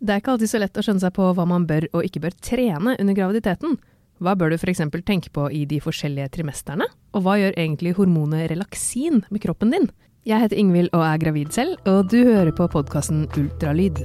Det 0.00 0.14
er 0.14 0.22
ikke 0.22 0.32
alltid 0.32 0.48
så 0.48 0.58
lett 0.62 0.78
å 0.80 0.82
skjønne 0.84 1.02
seg 1.02 1.12
på 1.12 1.26
hva 1.36 1.44
man 1.44 1.66
bør 1.68 1.84
og 1.92 2.06
ikke 2.06 2.22
bør 2.24 2.36
trene 2.40 2.94
under 2.96 3.16
graviditeten. 3.16 3.74
Hva 4.20 4.32
bør 4.36 4.52
du 4.52 4.56
f.eks. 4.56 4.80
tenke 5.04 5.28
på 5.32 5.44
i 5.52 5.66
de 5.68 5.76
forskjellige 5.80 6.30
trimesterne? 6.38 6.86
Og 7.12 7.24
hva 7.26 7.34
gjør 7.36 7.58
egentlig 7.60 7.92
hormonet 7.98 8.48
relaksin 8.48 9.20
med 9.28 9.42
kroppen 9.44 9.74
din? 9.74 9.90
Jeg 10.28 10.40
heter 10.40 10.56
Ingvild 10.60 10.88
og 10.96 11.04
er 11.04 11.20
gravid 11.20 11.52
selv, 11.52 11.76
og 11.88 12.08
du 12.12 12.16
hører 12.16 12.52
på 12.56 12.68
podkasten 12.72 13.26
Ultralyd. 13.36 14.00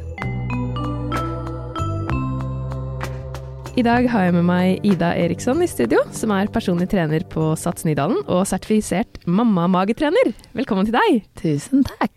I 3.76 3.84
dag 3.84 4.08
har 4.12 4.28
jeg 4.28 4.36
med 4.36 4.48
meg 4.48 4.88
Ida 4.88 5.14
Eriksson 5.20 5.64
i 5.64 5.68
studio, 5.68 6.04
som 6.16 6.32
er 6.36 6.52
personlig 6.52 6.90
trener 6.92 7.24
på 7.32 7.54
Sats 7.60 7.88
Nydalen 7.88 8.20
og 8.26 8.44
sertifisert 8.52 9.22
mamma-magetrener. 9.28 10.32
Velkommen 10.60 10.88
til 10.88 10.96
deg. 11.00 11.24
Tusen 11.40 11.88
takk. 11.88 12.12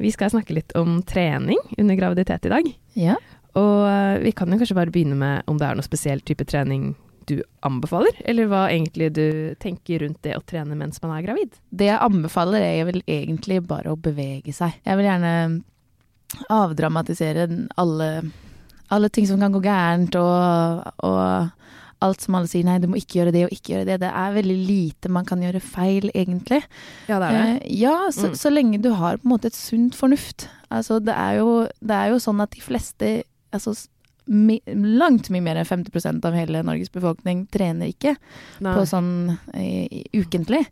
Vi 0.00 0.12
skal 0.14 0.32
snakke 0.32 0.56
litt 0.56 0.72
om 0.78 1.02
trening 1.04 1.60
under 1.78 1.98
graviditet 1.98 2.46
i 2.48 2.52
dag. 2.54 2.72
Ja. 2.96 3.18
Og 3.58 3.84
eh, 3.84 4.16
vi 4.24 4.32
kan 4.32 4.48
jo 4.48 4.56
kanskje 4.60 4.78
bare 4.78 4.92
begynne 4.94 5.18
med 5.18 5.48
om 5.50 5.58
det 5.60 5.68
er 5.68 5.76
noe 5.76 5.86
spesiell 5.86 6.22
type 6.24 6.46
trening 6.48 6.94
du 7.28 7.42
anbefaler, 7.66 8.16
eller 8.24 8.48
hva 8.50 8.64
egentlig 8.70 9.10
du 9.14 9.26
tenker 9.62 10.00
rundt 10.02 10.22
det 10.24 10.34
å 10.38 10.42
trene 10.46 10.74
mens 10.78 10.98
man 11.02 11.12
er 11.14 11.26
gravid? 11.26 11.58
Det 11.68 11.90
jeg 11.90 12.02
anbefaler 12.02 12.64
er 12.64 12.86
vel 12.88 13.02
egentlig 13.04 13.60
bare 13.68 13.92
å 13.92 14.00
bevege 14.00 14.54
seg. 14.56 14.80
Jeg 14.86 14.98
vil 14.98 15.06
gjerne 15.06 15.34
avdramatisere 16.50 17.46
alle, 17.82 18.08
alle 18.88 19.10
ting 19.12 19.28
som 19.28 19.42
kan 19.42 19.54
gå 19.54 19.62
gærent, 19.62 20.16
og, 20.18 20.82
og 21.06 21.89
alt 22.00 22.20
som 22.24 22.34
alle 22.38 22.48
sier 22.48 22.64
nei, 22.64 22.78
du 22.80 22.86
må 22.88 22.96
ikke 22.96 23.18
gjøre 23.20 23.32
det 23.34 23.44
og 23.46 23.52
ikke 23.52 23.74
gjøre 23.74 23.86
det. 23.90 23.98
Det 24.00 24.10
er 24.10 24.32
veldig 24.38 24.56
lite 24.66 25.10
man 25.12 25.26
kan 25.28 25.42
gjøre 25.44 25.60
feil, 25.60 26.10
egentlig. 26.14 26.62
Ja, 27.10 27.18
det 27.20 27.28
er 27.28 27.36
det. 27.36 27.62
Eh, 27.66 27.76
ja, 27.82 27.94
så, 28.10 28.30
Mm. 28.30 28.36
så 28.40 28.50
lenge 28.54 28.80
du 28.82 28.90
har 28.96 29.18
på 29.18 29.26
en 29.28 29.32
måte 29.34 29.46
et 29.52 29.54
sunt 29.58 29.94
fornuft. 29.94 30.48
Altså, 30.70 30.98
det 31.04 31.14
er 31.14 31.38
jo, 31.42 31.68
det 31.80 31.96
er 31.96 32.08
jo 32.14 32.20
sånn 32.22 32.40
at 32.40 32.50
de 32.56 32.60
fleste 32.64 33.22
altså, 33.52 33.74
mi, 34.30 34.60
Langt 34.70 35.28
mye 35.30 35.42
mer 35.42 35.56
enn 35.58 35.66
50% 35.66 36.24
av 36.24 36.32
hele 36.38 36.62
Norges 36.62 36.88
befolkning 36.92 37.48
trener 37.50 37.88
ikke 37.90 38.16
Nei. 38.60 38.74
på 38.76 38.84
sånn 38.86 39.38
eh, 39.54 40.04
ukentlig. 40.14 40.64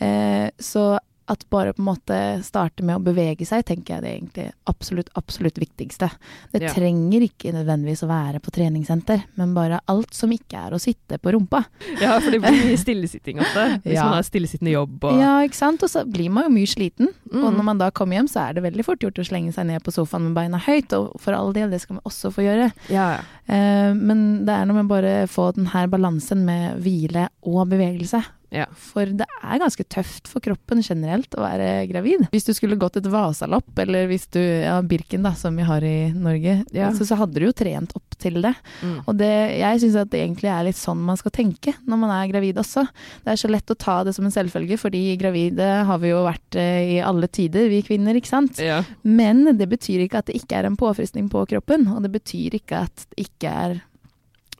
Eh, 0.00 0.50
så 0.58 0.98
at 1.28 1.44
bare 1.50 1.72
på 1.74 1.80
en 1.82 1.88
måte 1.88 2.18
starte 2.44 2.82
med 2.86 2.96
å 2.96 3.02
bevege 3.04 3.46
seg, 3.46 3.64
tenker 3.66 3.94
jeg 3.96 4.02
det 4.02 4.10
er 4.10 4.18
egentlig 4.20 4.46
absolutt, 4.70 5.08
absolutt 5.16 5.58
viktigste. 5.58 6.10
Det 6.52 6.62
Ja. 6.62 6.72
trenger 6.72 7.20
ikke 7.26 7.52
nødvendigvis 7.52 8.02
å 8.04 8.08
være 8.08 8.40
på 8.40 8.50
treningssenter, 8.54 9.24
men 9.36 9.54
bare 9.54 9.80
alt 9.88 10.14
som 10.14 10.30
ikke 10.30 10.54
er 10.66 10.70
å 10.76 10.80
sitte 10.80 11.18
på 11.18 11.32
rumpa. 11.34 11.64
Ja, 12.00 12.18
for 12.20 12.30
det 12.30 12.40
blir 12.42 12.52
mye 12.52 12.76
stillesitting 12.86 13.40
ofte. 13.40 13.80
Hvis 13.84 13.94
Ja. 13.94 14.04
man 14.04 14.14
har 14.14 14.22
stillesittende 14.22 14.72
jobb 14.72 15.04
og 15.04 15.18
Ja, 15.20 15.40
ikke 15.42 15.54
sant? 15.54 15.82
Og 15.82 15.88
så 15.90 16.04
blir 16.10 16.30
man 16.30 16.44
jo 16.44 16.50
mye 16.50 16.66
sliten. 16.66 17.08
Og 17.32 17.52
Mm. 17.52 17.56
når 17.56 17.64
man 17.64 17.78
da 17.78 17.90
kommer 17.90 18.16
hjem, 18.16 18.28
så 18.28 18.48
er 18.48 18.54
det 18.54 18.62
veldig 18.64 18.84
fort 18.84 18.98
gjort 19.00 19.18
å 19.18 19.26
slenge 19.26 19.52
seg 19.52 19.66
ned 19.66 19.82
på 19.82 19.92
sofaen 19.92 20.22
med 20.22 20.34
beina 20.34 20.58
høyt, 20.58 20.92
og 20.92 21.20
for 21.20 21.32
all 21.34 21.52
del, 21.52 21.70
det 21.70 21.80
skal 21.80 21.94
man 21.94 22.02
også 22.06 22.32
få 22.32 22.42
gjøre. 22.46 22.72
Ja, 22.88 23.18
ja. 23.18 23.20
Eh, 23.48 23.92
men 23.94 24.44
det 24.44 24.52
er 24.54 24.64
noe 24.66 24.82
med 24.82 24.88
bare 24.88 25.26
få 25.26 25.52
den 25.54 25.66
her 25.66 25.86
balansen 25.88 26.44
med 26.44 26.80
hvile 26.82 27.28
og 27.44 27.68
bevegelse. 27.68 28.24
Ja. 28.54 28.66
For 28.78 29.10
det 29.10 29.26
er 29.42 29.58
ganske 29.58 29.82
tøft 29.90 30.28
for 30.30 30.40
kroppen 30.44 30.78
generelt 30.86 31.34
å 31.34 31.42
være 31.42 31.86
gravid. 31.90 32.28
Hvis 32.30 32.46
du 32.46 32.52
skulle 32.54 32.76
gått 32.78 32.96
et 33.00 33.08
Vasalopp, 33.10 33.72
eller 33.82 34.06
hvis 34.10 34.28
du 34.30 34.38
Ja, 34.40 34.76
Birken, 34.86 35.24
da, 35.26 35.32
som 35.34 35.56
vi 35.58 35.64
har 35.66 35.82
i 35.84 36.12
Norge, 36.14 36.60
Ja. 36.72 36.92
så, 36.94 37.04
så 37.08 37.18
hadde 37.18 37.40
du 37.42 37.46
jo 37.48 37.52
trent 37.52 37.90
opp 37.98 38.14
til 38.22 38.38
det. 38.44 38.54
Mm. 38.82 39.00
Og 39.06 39.16
det, 39.18 39.32
jeg 39.58 39.80
syns 39.82 39.96
at 40.00 40.10
det 40.14 40.22
egentlig 40.22 40.48
er 40.52 40.64
litt 40.68 40.78
sånn 40.78 41.02
man 41.04 41.18
skal 41.20 41.34
tenke 41.34 41.74
når 41.84 42.00
man 42.04 42.14
er 42.14 42.30
gravid 42.30 42.56
også. 42.62 42.86
Det 43.26 43.34
er 43.34 43.42
så 43.42 43.50
lett 43.50 43.74
å 43.74 43.76
ta 43.76 43.98
det 44.06 44.14
som 44.16 44.24
en 44.28 44.32
selvfølge, 44.34 44.78
fordi 44.80 45.02
gravide 45.20 45.66
har 45.90 45.98
vi 46.02 46.14
jo 46.14 46.22
vært 46.24 46.56
eh, 46.62 46.94
i 46.96 47.00
alle 47.04 47.28
tider, 47.28 47.68
vi 47.68 47.82
kvinner, 47.84 48.14
ikke 48.16 48.30
sant. 48.32 48.62
ja. 48.62 48.78
Men 49.02 49.44
det 49.58 49.68
betyr 49.68 50.06
ikke 50.06 50.22
at 50.22 50.30
det 50.30 50.38
ikke 50.38 50.60
er 50.62 50.70
en 50.70 50.78
påfristning 50.80 51.28
på 51.32 51.42
kroppen, 51.50 51.88
og 51.92 52.02
det 52.06 52.14
betyr 52.14 52.56
ikke 52.60 52.84
at 52.86 53.06
det 53.10 53.26
ikke 53.28 53.52
er 53.66 53.76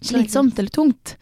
slitsomt 0.02 0.58
eller 0.58 0.70
tungt. 0.74 1.16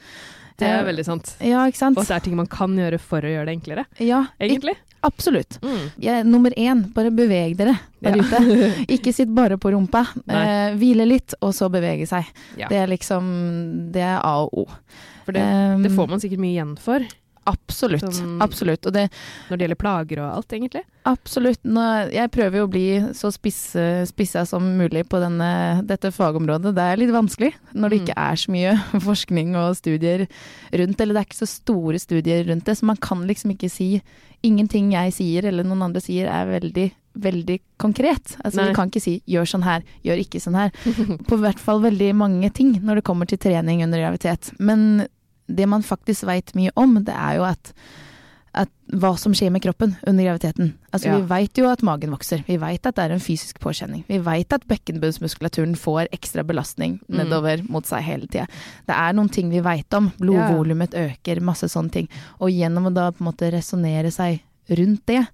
Det 0.56 0.66
er 0.69 0.78
Eh, 0.80 0.84
veldig 0.86 1.05
sant. 1.05 1.36
Ja, 1.41 1.64
ikke 1.66 1.77
sant. 1.80 1.97
Og 1.98 2.02
at 2.05 2.08
det 2.08 2.16
er 2.16 2.24
ting 2.28 2.36
man 2.36 2.47
kan 2.47 2.77
gjøre 2.78 3.00
for 3.00 3.20
å 3.20 3.30
gjøre 3.30 3.47
det 3.47 3.55
enklere, 3.58 3.84
Ja, 3.98 4.26
egentlig. 4.41 4.76
absolutt. 5.03 5.59
Mm. 5.62 5.91
Ja, 5.98 6.22
nummer 6.22 6.50
én, 6.56 6.84
bare 6.94 7.10
beveg 7.10 7.56
dere 7.56 7.75
der 8.00 8.16
Ja. 8.16 8.22
ute. 8.22 8.38
Ikke 8.94 9.12
sitt 9.12 9.34
bare 9.34 9.56
på 9.59 9.72
rumpa. 9.75 10.06
Eh, 10.28 10.76
hvile 10.78 11.06
litt, 11.09 11.34
og 11.43 11.53
så 11.53 11.69
bevege 11.69 12.06
seg. 12.06 12.25
Ja. 12.56 12.69
Det 12.69 12.76
er 12.78 12.87
liksom 12.87 13.91
Det 13.93 14.03
er 14.03 14.20
A 14.22 14.37
og 14.44 14.50
O. 14.54 14.66
For 15.25 15.32
det, 15.32 15.43
Um, 15.43 15.82
det 15.82 15.91
får 15.93 16.09
man 16.09 16.20
sikkert 16.20 16.38
mye 16.38 16.53
igjen 16.54 16.76
for 16.78 17.00
Absolutt. 17.47 18.03
Sånn- 18.03 18.41
Absolutt. 18.43 18.82
Det 18.93 19.10
når 19.50 19.56
det 19.59 19.65
gjelder 19.66 19.81
plager 19.81 20.19
og 20.25 20.37
alt, 20.38 20.49
egentlig. 20.56 20.82
Absolutt. 21.05 21.59
Nå, 21.65 22.10
jeg 22.12 22.31
prøver 22.32 22.56
jo 22.56 22.66
å 22.66 22.71
bli 22.71 22.87
så 23.12 23.31
spisse, 23.34 24.06
spissa 24.09 24.47
som 24.49 24.62
mulig 24.78 25.05
på 25.09 25.21
denne, 25.21 25.84
dette 25.87 26.10
fagområdet. 26.10 26.75
Det 26.75 26.84
er 26.87 26.97
litt 26.97 27.10
vanskelig 27.12 27.53
når 27.75 27.91
det 27.91 28.00
Mm. 28.00 28.05
ikke 28.06 28.16
er 28.16 28.34
så 28.37 28.50
mye 28.50 28.75
forskning 29.09 29.55
og 29.56 29.77
studier 29.77 30.27
rundt, 30.72 31.00
eller 31.00 31.15
det 31.15 31.21
er 31.21 31.28
ikke 31.28 31.43
så 31.44 31.50
store 31.53 31.99
studier 32.00 32.44
rundt 32.49 32.65
det, 32.65 32.77
så 32.78 32.84
man 32.84 32.97
kan 32.97 33.27
liksom 33.27 33.50
ikke 33.56 33.71
si 33.71 34.00
Ingenting 34.44 34.91
jeg 34.93 35.12
sier 35.16 35.47
eller 35.49 35.65
noen 35.65 35.81
andre 35.87 36.03
sier 36.05 36.26
er 36.28 36.44
veldig, 36.61 36.91
veldig 37.16 37.61
konkret. 37.81 38.34
Altså 38.44 38.56
Nei. 38.61 38.66
Vi 38.69 38.75
kan 38.75 38.91
ikke 38.91 39.00
si 39.00 39.22
'gjør 39.26 39.47
sånn 39.49 39.62
her', 39.65 39.82
'gjør 40.05 40.21
ikke 40.21 40.37
sånn 40.43 40.55
her'. 40.55 41.16
På 41.25 41.38
hvert 41.41 41.59
fall 41.59 41.81
veldig 41.81 42.15
mange 42.15 42.53
ting 42.53 42.75
når 42.84 42.97
det 42.97 43.05
kommer 43.05 43.25
til 43.26 43.38
trening 43.38 43.82
under 43.82 43.97
graviditet. 43.99 44.53
Men 44.61 45.09
det 45.49 45.69
man 45.69 45.82
faktisk 45.82 46.25
veit 46.28 46.55
mye 46.55 46.71
om, 46.77 46.97
det 47.05 47.15
er 47.15 47.37
jo 47.41 47.44
at 47.44 47.72
at 48.55 48.69
hva 48.94 49.09
som 49.19 49.32
skjer 49.34 49.50
med 49.50 49.65
kroppen 49.65 49.97
under 50.06 50.22
graviditeten. 50.22 50.75
Altså, 50.93 51.09
Ja. 51.09 51.16
Vi 51.19 51.27
veit 51.27 51.59
jo 51.59 51.65
at 51.66 51.82
magen 51.82 52.12
vokser, 52.15 52.44
vi 52.47 52.56
veit 52.56 52.87
at 52.87 52.94
det 52.94 53.03
er 53.03 53.10
en 53.16 53.19
fysisk 53.19 53.59
påkjenning. 53.59 54.05
Vi 54.06 54.19
veit 54.22 54.53
at 54.53 54.62
bekkenbunnsmuskulaturen 54.69 55.75
får 55.75 56.06
ekstra 56.12 56.44
belastning 56.47 57.00
Mm. 57.09 57.16
nedover 57.16 57.69
mot 57.69 57.84
seg 57.84 58.03
hele 58.05 58.28
tida. 58.28 58.47
Det 58.87 58.94
er 58.94 59.12
noen 59.12 59.28
ting 59.28 59.50
vi 59.50 59.59
veit 59.59 59.93
om. 59.93 60.12
Blodvolumet 60.21 60.94
øker, 60.94 61.41
masse 61.41 61.66
sånne 61.66 61.91
ting. 61.91 62.09
Og 62.41 62.50
gjennom 62.50 62.87
å 62.87 62.94
da 62.94 63.11
på 63.11 63.22
en 63.26 63.32
måte 63.32 63.50
resonnere 63.50 64.12
seg 64.12 64.41
rundt 64.71 65.05
det, 65.06 65.26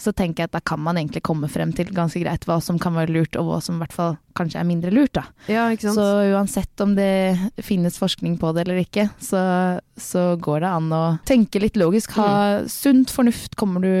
så 0.00 0.12
tenker 0.16 0.44
jeg 0.44 0.50
at 0.50 0.56
da 0.56 0.62
kan 0.64 0.80
man 0.80 0.96
egentlig 0.96 1.22
komme 1.26 1.48
frem 1.52 1.74
til 1.76 1.90
ganske 1.94 2.22
greit 2.22 2.46
hva 2.48 2.56
som 2.64 2.78
kan 2.80 2.96
være 2.96 3.12
lurt, 3.12 3.36
og 3.36 3.50
hva 3.50 3.58
som 3.64 3.76
i 3.76 3.82
hvert 3.84 3.96
fall 3.96 4.16
kanskje 4.38 4.62
er 4.62 4.68
mindre 4.68 4.92
lurt, 4.94 5.12
da. 5.18 5.26
Ja, 5.50 5.66
ikke 5.74 5.90
sant. 5.90 6.00
Så 6.00 6.06
uansett 6.32 6.84
om 6.84 6.94
det 6.96 7.36
finnes 7.66 7.98
forskning 8.00 8.38
på 8.40 8.54
det 8.56 8.64
eller 8.64 8.80
ikke, 8.80 9.10
så, 9.20 9.42
så 10.00 10.24
går 10.40 10.64
det 10.64 10.72
an 10.72 10.88
å 10.96 11.04
tenke 11.28 11.60
litt 11.62 11.76
logisk. 11.80 12.16
Ha 12.16 12.64
sunt 12.70 13.12
fornuft 13.12 13.58
kommer 13.60 13.84
du, 13.84 13.94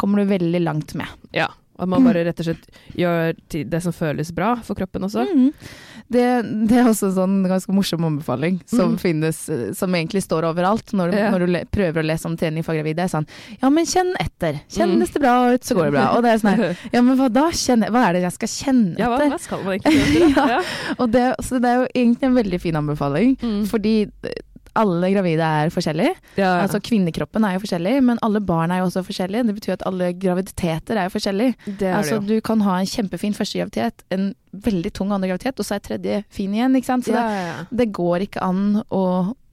kommer 0.00 0.22
du 0.22 0.32
veldig 0.36 0.64
langt 0.64 0.96
med. 0.98 1.10
ja. 1.34 1.50
At 1.78 1.88
man 1.90 2.04
bare 2.06 2.22
rett 2.28 2.38
og 2.40 2.46
slett 2.46 2.68
gjør 2.94 3.34
det 3.70 3.80
som 3.82 3.92
føles 3.96 4.30
bra 4.34 4.54
for 4.62 4.78
kroppen 4.78 5.06
også. 5.08 5.24
Mm. 5.26 5.48
Det, 6.14 6.24
det 6.68 6.76
er 6.78 6.88
også 6.90 7.08
en 7.08 7.14
sånn 7.16 7.36
ganske 7.48 7.72
morsom 7.74 8.04
anbefaling 8.04 8.58
som 8.68 8.92
mm. 8.92 8.98
finnes, 9.00 9.38
som 9.78 9.94
egentlig 9.96 10.20
står 10.26 10.44
overalt 10.50 10.92
når 10.92 11.10
du, 11.14 11.16
Ja. 11.18 11.30
når 11.32 11.46
du 11.46 11.58
prøver 11.72 12.02
å 12.02 12.06
lese 12.06 12.28
om 12.28 12.36
trening 12.36 12.62
for 12.66 12.76
gravide. 12.76 13.06
Sånn 13.08 13.26
Ja, 13.62 13.70
men 13.72 13.88
kjenn 13.88 14.12
etter. 14.20 14.60
Mm. 14.60 14.70
Kjennes 14.76 15.14
det 15.16 15.22
bra 15.24 15.34
ut, 15.54 15.64
så 15.64 15.74
går 15.78 15.88
det 15.90 15.96
bra. 15.96 16.06
Og 16.18 16.22
det 16.26 16.34
er 16.34 16.42
sånn 16.44 16.52
her 16.60 16.78
Ja, 16.94 17.00
men 17.02 17.16
hva 17.18 17.30
da? 17.32 17.48
Kjenne, 17.56 17.88
hva 17.94 18.06
er 18.08 18.18
det 18.18 18.24
jeg 18.28 18.36
skal 18.38 18.52
kjenne 18.54 18.98
Ja, 19.00 19.08
hva, 19.10 19.18
etter? 19.22 19.32
hva 19.34 19.40
skal 19.48 19.64
man 19.64 19.78
egentlig 19.80 20.26
gjøre? 20.28 20.32
Ja. 20.34 20.46
ja. 20.58 20.96
Og 20.98 21.10
det, 21.14 21.24
så 21.46 21.58
det 21.62 21.70
er 21.70 21.80
jo 21.82 21.86
egentlig 21.94 22.28
en 22.28 22.36
veldig 22.42 22.60
fin 22.62 22.76
anbefaling, 22.84 23.36
Mm. 23.44 23.64
fordi 23.70 23.94
alle 24.76 25.10
gravide 25.14 25.46
er 25.62 25.70
forskjellige. 25.74 26.14
Ja. 26.38 26.50
Altså 26.64 26.80
Kvinnekroppen 26.82 27.44
er 27.46 27.54
jo 27.56 27.62
forskjellig, 27.64 27.94
men 28.02 28.18
alle 28.26 28.40
barn 28.44 28.72
er 28.74 28.82
jo 28.82 28.88
også 28.88 29.04
forskjellige. 29.06 29.46
Det 29.48 29.54
betyr 29.58 29.76
at 29.76 29.84
alle 29.86 30.12
graviditeter 30.18 30.98
er 30.98 31.08
jo 31.08 31.14
forskjellige. 31.14 31.54
det 31.66 31.88
er 31.88 31.94
Altså 31.98 32.18
det 32.20 32.30
jo. 32.30 32.40
Du 32.40 32.40
kan 32.48 32.60
ha 32.66 32.80
en 32.80 32.90
kjempefin 32.90 33.34
første 33.36 33.58
graviditet, 33.60 34.04
en 34.14 34.34
veldig 34.52 34.92
tung 34.94 35.12
andre 35.12 35.28
graviditet, 35.30 35.58
og 35.58 35.66
så 35.66 35.76
er 35.78 35.84
tredje 35.86 36.18
fin 36.30 36.52
igjen. 36.54 36.74
ikke 36.76 36.86
sant? 36.90 37.04
Så 37.06 37.14
Ja, 37.14 37.28
ja, 37.30 37.46
ja. 37.46 37.56
det 37.70 37.92
går 37.92 38.26
ikke 38.28 38.42
an 38.42 38.82
å, 38.90 39.04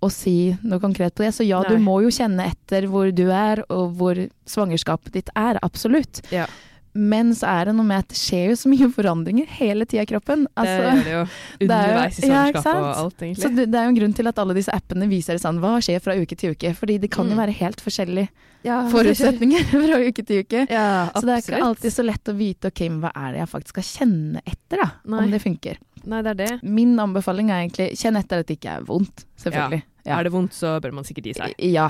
å 0.02 0.10
si 0.14 0.56
noe 0.64 0.80
konkret 0.80 1.16
på 1.16 1.24
det. 1.26 1.34
Så 1.38 1.46
ja, 1.48 1.62
du 1.68 1.78
må 1.82 2.02
jo 2.06 2.10
kjenne 2.14 2.50
etter 2.52 2.88
hvor 2.90 3.12
du 3.14 3.28
er, 3.32 3.64
og 3.70 3.96
hvor 3.98 4.20
svangerskapet 4.50 5.14
ditt 5.14 5.30
er. 5.36 5.58
Absolutt. 5.62 6.22
Men 6.94 7.32
så 7.38 7.48
er 7.48 7.66
det 7.70 7.76
noe 7.78 7.86
med 7.88 8.02
at 8.04 8.10
det 8.12 8.18
skjer 8.20 8.50
jo 8.52 8.56
så 8.60 8.68
mye 8.72 8.88
forandringer 8.92 9.48
hele 9.60 9.86
tida 9.88 10.04
i 10.04 10.10
kroppen. 10.10 10.46
Altså, 10.60 10.90
det 11.06 11.14
jo. 11.14 11.24
det 11.24 11.68
jo- 11.68 11.68
Underveis 11.70 12.18
i 12.20 12.22
svangerskapet 12.28 12.66
ja, 12.76 12.82
og 12.82 12.98
alt, 13.06 13.18
egentlig. 13.22 13.44
så 13.44 13.52
det, 13.56 13.66
det 13.72 13.80
er 13.80 13.84
jo 13.88 13.90
en 13.94 14.00
grunn 14.02 14.16
til 14.18 14.28
at 14.28 14.40
alle 14.44 14.54
disse 14.58 14.74
appene 14.76 15.08
viser 15.12 15.38
det 15.38 15.42
sånn, 15.46 15.60
hva 15.64 15.76
skjer 15.80 16.02
fra 16.04 16.16
uke 16.20 16.36
til 16.36 16.52
uke. 16.56 16.74
Fordi 16.76 16.98
det 17.00 17.12
kan 17.12 17.26
jo 17.30 17.36
Mm. 17.36 17.42
være 17.46 17.56
helt 17.62 17.80
forskjellige 17.82 18.28
ja, 18.68 18.82
forutsetninger 18.94 19.64
fra 19.72 20.02
uke 20.04 20.26
til 20.28 20.44
uke. 20.44 20.66
Ja, 20.70 21.10
Så 21.16 21.24
det 21.26 21.38
er 21.38 21.46
ikke 21.46 21.64
alltid 21.64 21.92
så 21.96 22.04
lett 22.06 22.24
å 22.28 22.36
vite 22.36 22.68
ok, 22.74 22.84
hva 23.00 23.12
er 23.16 23.32
det 23.32 23.40
jeg 23.46 23.52
faktisk 23.56 23.78
skal 23.78 23.88
kjenne 24.08 24.42
etter, 24.46 24.78
da. 24.84 24.90
Nei. 25.06 25.24
Om 25.24 25.32
det 25.32 25.42
funker. 25.42 25.80
Nei, 26.04 26.22
det 26.26 26.32
er 26.34 26.40
det. 26.44 26.64
Min 26.66 26.96
anbefaling 27.00 27.52
er 27.54 27.62
egentlig 27.68 27.92
kjenn 28.02 28.18
etter 28.18 28.40
at 28.42 28.48
det 28.50 28.58
ikke 28.60 28.76
er 28.80 28.86
vondt, 28.88 29.24
selvfølgelig. 29.38 29.84
Ja. 30.06 30.18
Er 30.20 30.24
det 30.24 30.32
vondt, 30.34 30.54
så 30.58 30.80
bør 30.82 30.94
man 30.98 31.04
sikkert 31.06 31.26
gi 31.30 31.34
seg. 31.38 31.54
Ja. 31.72 31.90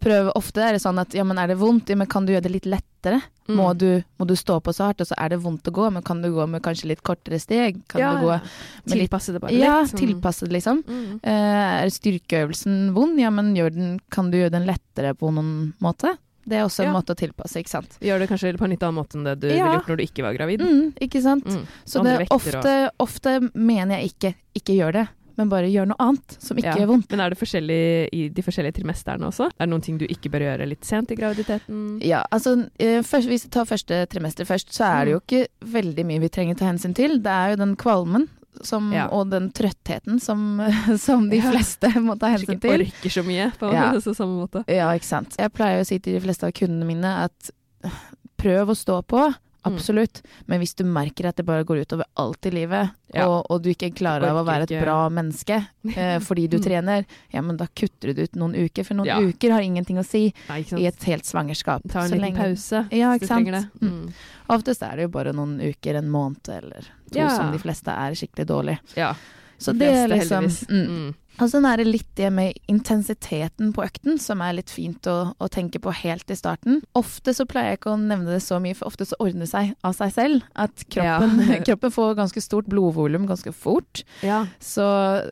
Prøv 0.00 0.30
ofte 0.34 0.62
er 0.64 0.72
det 0.72 0.80
sånn 0.82 0.98
at 1.02 1.12
ja, 1.14 1.24
men 1.24 1.36
er 1.38 1.48
det 1.52 1.58
vondt, 1.60 1.90
ja, 1.92 1.96
men 2.00 2.06
kan 2.08 2.24
du 2.24 2.32
gjøre 2.32 2.42
det 2.46 2.52
litt 2.54 2.66
lettere? 2.70 3.20
Mm. 3.48 3.56
Må, 3.56 3.66
du, 3.76 4.02
må 4.20 4.26
du 4.26 4.34
stå 4.36 4.60
på 4.62 4.72
så 4.72 4.86
hardt, 4.90 5.00
og 5.02 5.08
så 5.10 5.14
er 5.18 5.28
det 5.34 5.40
vondt 5.42 5.66
å 5.68 5.72
gå, 5.74 5.90
men 5.92 6.02
kan 6.06 6.22
du 6.22 6.30
gå 6.32 6.46
med 6.48 6.62
kanskje 6.62 6.88
litt 6.92 7.02
kortere 7.02 7.40
steg? 7.42 7.80
Kan 7.90 8.00
Ja, 8.00 8.12
du 8.14 8.24
gå 8.26 8.30
ja. 8.32 8.40
med 8.84 8.94
Tilpasse 8.94 9.32
det 9.34 9.40
bare 9.42 9.52
Ja, 9.52 9.80
litt. 9.82 9.90
sånn- 9.92 10.00
tilpasse 10.06 10.46
det, 10.46 10.52
liksom. 10.56 10.82
Mm. 10.86 11.20
Uh, 11.24 11.84
er 11.84 11.90
styrkeøvelsen 11.90 12.92
vond, 12.94 13.18
ja, 13.20 13.30
men 13.30 13.52
den, 13.54 14.00
kan 14.10 14.30
du 14.30 14.38
gjøre 14.38 14.52
den 14.56 14.66
lettere 14.68 15.14
på 15.18 15.32
noen 15.34 15.72
måte? 15.82 16.16
Det 16.50 16.56
er 16.56 16.64
også 16.64 16.82
en 16.82 16.92
Ja. 16.94 16.98
måte 16.98 17.12
å 17.12 17.18
tilpasse, 17.20 17.60
ikke 17.60 17.68
sant. 17.68 17.98
Gjør 18.00 18.18
det 18.20 18.28
kanskje 18.30 18.56
på 18.56 18.64
en 18.64 18.70
litt 18.70 18.82
annen 18.82 18.96
måte 19.04 19.14
enn 19.18 19.24
det 19.24 19.40
du 19.40 19.48
Ja. 19.48 19.64
ville 19.66 19.78
gjort 19.78 19.88
når 19.88 19.96
du 19.96 20.02
ikke 20.04 20.22
var 20.24 20.34
gravid. 20.34 20.60
Mm, 20.60 20.92
ikke 21.00 21.22
sant. 21.22 21.44
Mm. 21.44 21.66
Så 21.84 22.02
det 22.02 22.28
ofte, 22.30 22.90
ofte 22.98 23.50
mener 23.54 23.98
jeg 24.00 24.12
ikke 24.14 24.34
ikke 24.56 24.74
gjør 24.78 24.92
det, 24.92 25.08
men 25.40 25.48
bare 25.52 25.70
gjør 25.72 25.88
noe 25.90 26.00
annet 26.04 26.36
som 26.42 26.58
ikke 26.60 26.74
Ja. 26.74 26.78
gjør 26.82 26.90
vondt. 26.92 27.10
Men 27.10 27.20
er 27.24 27.30
det 27.32 27.38
forskjellig 27.40 27.80
i 28.12 28.22
de 28.36 28.42
forskjellige 28.44 28.76
trimesterne 28.80 29.26
også? 29.30 29.48
Er 29.56 29.64
det 29.66 29.70
noen 29.72 29.82
ting 29.86 29.96
du 30.00 30.04
ikke 30.06 30.30
bør 30.32 30.44
gjøre 30.46 30.68
litt 30.68 30.84
sent 30.84 31.10
i 31.10 31.16
graviditeten? 31.18 31.78
Ja, 32.04 32.22
altså 32.30 32.56
eh, 32.78 33.00
først, 33.02 33.28
Hvis 33.30 33.46
vi 33.48 33.50
tar 33.56 33.64
første 33.64 34.02
trimester 34.12 34.44
først, 34.44 34.70
så 34.76 34.84
er 34.90 35.04
det 35.06 35.12
jo 35.16 35.20
Mm. 35.20 35.24
ikke 35.26 35.72
veldig 35.72 36.04
mye 36.06 36.20
vi 36.20 36.28
trenger 36.28 36.56
ta 36.60 36.66
hensyn 36.70 36.94
til. 36.94 37.18
Det 37.24 37.32
er 37.32 37.50
jo 37.54 37.56
den 37.64 37.74
kvalmen 37.76 38.28
som, 38.62 38.92
Ja. 38.92 39.06
og 39.08 39.30
den 39.30 39.50
trøttheten 39.52 40.20
som, 40.20 40.58
som 40.98 41.28
de 41.30 41.40
fleste 41.40 41.88
må 42.02 42.18
ta 42.18 42.26
hensyn 42.34 42.58
hensyn 42.58 42.58
ikke 42.58 42.60
til. 42.60 42.86
orker 42.86 43.10
så 43.16 43.22
mye 43.24 43.52
på 43.56 43.72
Ja. 43.72 43.92
så 44.04 44.14
samme 44.14 44.36
måte. 44.44 44.64
Ja, 44.68 44.90
ikke 44.92 45.04
sant. 45.08 45.36
Jeg 45.38 45.52
pleier 45.52 45.80
å 45.80 45.86
si 45.86 45.98
til 45.98 46.18
de 46.18 46.20
fleste 46.26 46.44
av 46.46 46.52
kundene 46.52 46.84
mine 46.84 47.12
at 47.24 47.50
øh, 47.84 47.90
prøv 48.36 48.68
å 48.74 48.76
stå 48.76 49.02
på. 49.06 49.34
Mm. 49.64 49.74
Absolutt. 49.74 50.22
Men 50.46 50.60
hvis 50.62 50.74
du 50.74 50.84
merker 50.84 51.26
at 51.28 51.36
det 51.36 51.44
bare 51.44 51.64
går 51.68 51.82
utover 51.84 52.04
alt 52.16 52.46
i 52.46 52.50
livet, 52.50 52.90
Ja. 53.12 53.26
og, 53.28 53.46
og 53.50 53.62
du 53.62 53.68
ikke 53.70 53.90
klarer 53.94 54.30
av 54.30 54.36
å 54.40 54.44
være 54.46 54.62
et 54.62 54.82
bra 54.82 55.08
menneske 55.10 55.66
eh, 55.96 56.18
fordi 56.20 56.48
du 56.48 56.56
Mm. 56.58 56.64
trener, 56.64 57.04
ja, 57.30 57.42
men 57.42 57.56
da 57.56 57.66
kutter 57.66 58.14
du 58.14 58.22
ut 58.22 58.36
noen 58.36 58.54
uker. 58.54 58.84
For 58.84 58.94
noen 58.94 59.06
Ja. 59.06 59.18
uker 59.20 59.50
har 59.52 59.60
ingenting 59.60 59.98
å 59.98 60.04
si 60.06 60.32
Nei, 60.48 60.64
i 60.78 60.86
et 60.86 61.02
helt 61.04 61.24
svangerskap. 61.24 61.82
Ta 61.90 62.00
en 62.04 62.10
Så 62.10 62.16
liten 62.20 62.36
pause 62.36 62.88
Ja, 62.90 63.12
hvis 63.12 63.20
du 63.20 63.26
trenger 63.26 63.52
det. 63.52 63.64
Mm. 63.82 63.90
Mm. 63.90 64.12
Oftest 64.48 64.82
er 64.82 64.96
det 64.96 65.02
jo 65.02 65.08
bare 65.08 65.32
noen 65.32 65.60
uker, 65.60 65.94
en 65.96 66.08
måned 66.10 66.48
eller 66.48 66.80
to 67.12 67.18
Ja. 67.18 67.28
som 67.36 67.52
de 67.52 67.58
fleste 67.58 67.88
er 67.88 68.12
skikkelig 68.12 68.46
dårlig. 68.46 68.78
Ja. 68.96 69.14
Så 69.58 69.72
de 69.72 69.78
det 69.80 69.88
er 69.94 70.08
liksom 70.08 70.44
mm. 70.70 70.86
Mm. 70.88 71.14
Og 71.40 71.48
så 71.48 71.60
er 71.64 71.80
det 71.80 71.86
litt 71.88 72.08
det 72.18 72.28
med 72.34 72.56
intensiteten 72.68 73.70
på 73.76 73.84
økten 73.86 74.18
som 74.20 74.42
er 74.44 74.56
litt 74.58 74.72
fint 74.72 75.06
å, 75.08 75.32
å 75.40 75.48
tenke 75.52 75.80
på 75.82 75.92
helt 76.02 76.28
i 76.30 76.36
starten. 76.36 76.80
Ofte 76.98 77.32
så 77.36 77.46
pleier 77.48 77.72
jeg 77.74 77.80
ikke 77.80 77.94
å 77.94 78.00
nevne 78.00 78.34
det 78.34 78.42
så 78.44 78.58
mye, 78.62 78.76
for 78.76 78.90
ofte 78.90 79.06
så 79.08 79.16
ordner 79.22 79.46
det 79.46 79.50
seg 79.52 79.70
av 79.86 79.94
seg 79.96 80.12
selv. 80.16 80.44
At 80.54 80.84
kroppen, 80.90 81.38
Ja. 81.46 81.60
kroppen 81.68 81.94
får 81.94 82.18
ganske 82.18 82.42
stort 82.44 82.68
blodvolum 82.70 83.28
ganske 83.30 83.52
fort. 83.56 84.02
Ja. 84.26 84.42
Så 84.60 84.84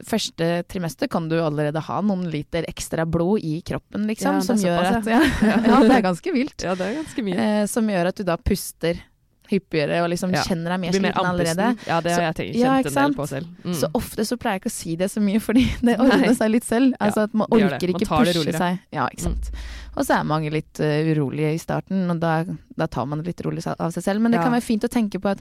første 0.09 0.50
trimester 0.71 1.11
kan 1.12 1.29
du 1.29 1.37
allerede 1.43 1.83
ha 1.89 2.01
noen 2.05 2.29
liter 2.33 2.65
ekstra 2.71 3.05
blod 3.09 3.44
i 3.44 3.59
kroppen, 3.67 4.06
liksom. 4.09 4.39
Ja, 4.41 4.47
som 4.49 4.62
gjør 4.62 4.91
at 4.94 5.09
ja. 5.12 5.21
ja, 5.69 5.83
det 5.85 5.99
er 5.99 6.06
ganske 6.09 6.35
vilt. 6.35 6.62
ja, 6.65 6.77
det 6.79 6.89
er 6.93 6.99
ganske 7.03 7.27
mye. 7.27 7.39
Eh, 7.49 7.62
som 7.71 7.89
gjør 7.91 8.12
at 8.12 8.21
du 8.23 8.25
da 8.29 8.39
puster 8.41 9.03
hyppigere 9.50 10.03
og 10.05 10.11
liksom 10.12 10.33
Ja. 10.35 10.43
kjenner 10.43 10.75
deg 10.75 10.81
mer 10.81 10.91
Blir 10.93 11.00
mer 11.03 11.12
sliten 11.12 11.31
allerede. 11.31 11.69
Ja, 11.89 12.00
det 12.05 12.12
har 12.12 12.23
jeg 12.29 12.35
tenkt, 12.37 12.55
Ja, 12.61 12.75
kjent 12.75 12.87
ikke 12.87 12.95
en 12.97 13.09
del 13.09 13.17
på 13.19 13.29
selv. 13.29 13.47
Mm. 13.65 13.75
Så 13.81 13.91
ofte 13.95 14.25
så 14.29 14.37
pleier 14.37 14.59
jeg 14.59 14.62
ikke 14.62 14.73
å 14.73 14.77
si 14.79 14.97
det 14.97 15.11
så 15.11 15.21
mye, 15.25 15.41
fordi 15.49 15.65
det 15.83 15.99
ordner 15.99 16.35
seg 16.35 16.50
litt 16.50 16.65
selv. 16.69 16.95
Altså 17.00 17.25
at 17.29 17.35
man 17.35 17.49
orker. 17.50 17.93
Man 17.93 18.00
ikke 18.00 18.09
pushe 18.09 18.56
seg. 18.56 18.79
Ja, 18.93 19.09
ikke 19.09 19.27
sant. 19.29 19.50
Og 19.97 20.05
så 20.06 20.21
er 20.21 20.25
mange 20.29 20.50
litt 20.55 20.79
uh, 20.79 21.00
urolige 21.11 21.55
i 21.55 21.59
starten, 21.59 22.05
og 22.11 22.21
da, 22.21 22.45
da 22.77 22.87
tar 22.87 23.06
man 23.11 23.19
det 23.19 23.33
litt 23.33 23.41
rolig 23.47 23.65
av 23.67 23.91
seg 23.93 24.05
selv. 24.05 24.21
Men 24.21 24.31
det 24.33 24.39
Ja. 24.39 24.45
kan 24.45 24.53
være 24.53 24.62
fint 24.62 24.85
å 24.85 24.89
tenke 24.93 25.19
på 25.19 25.31
at 25.33 25.41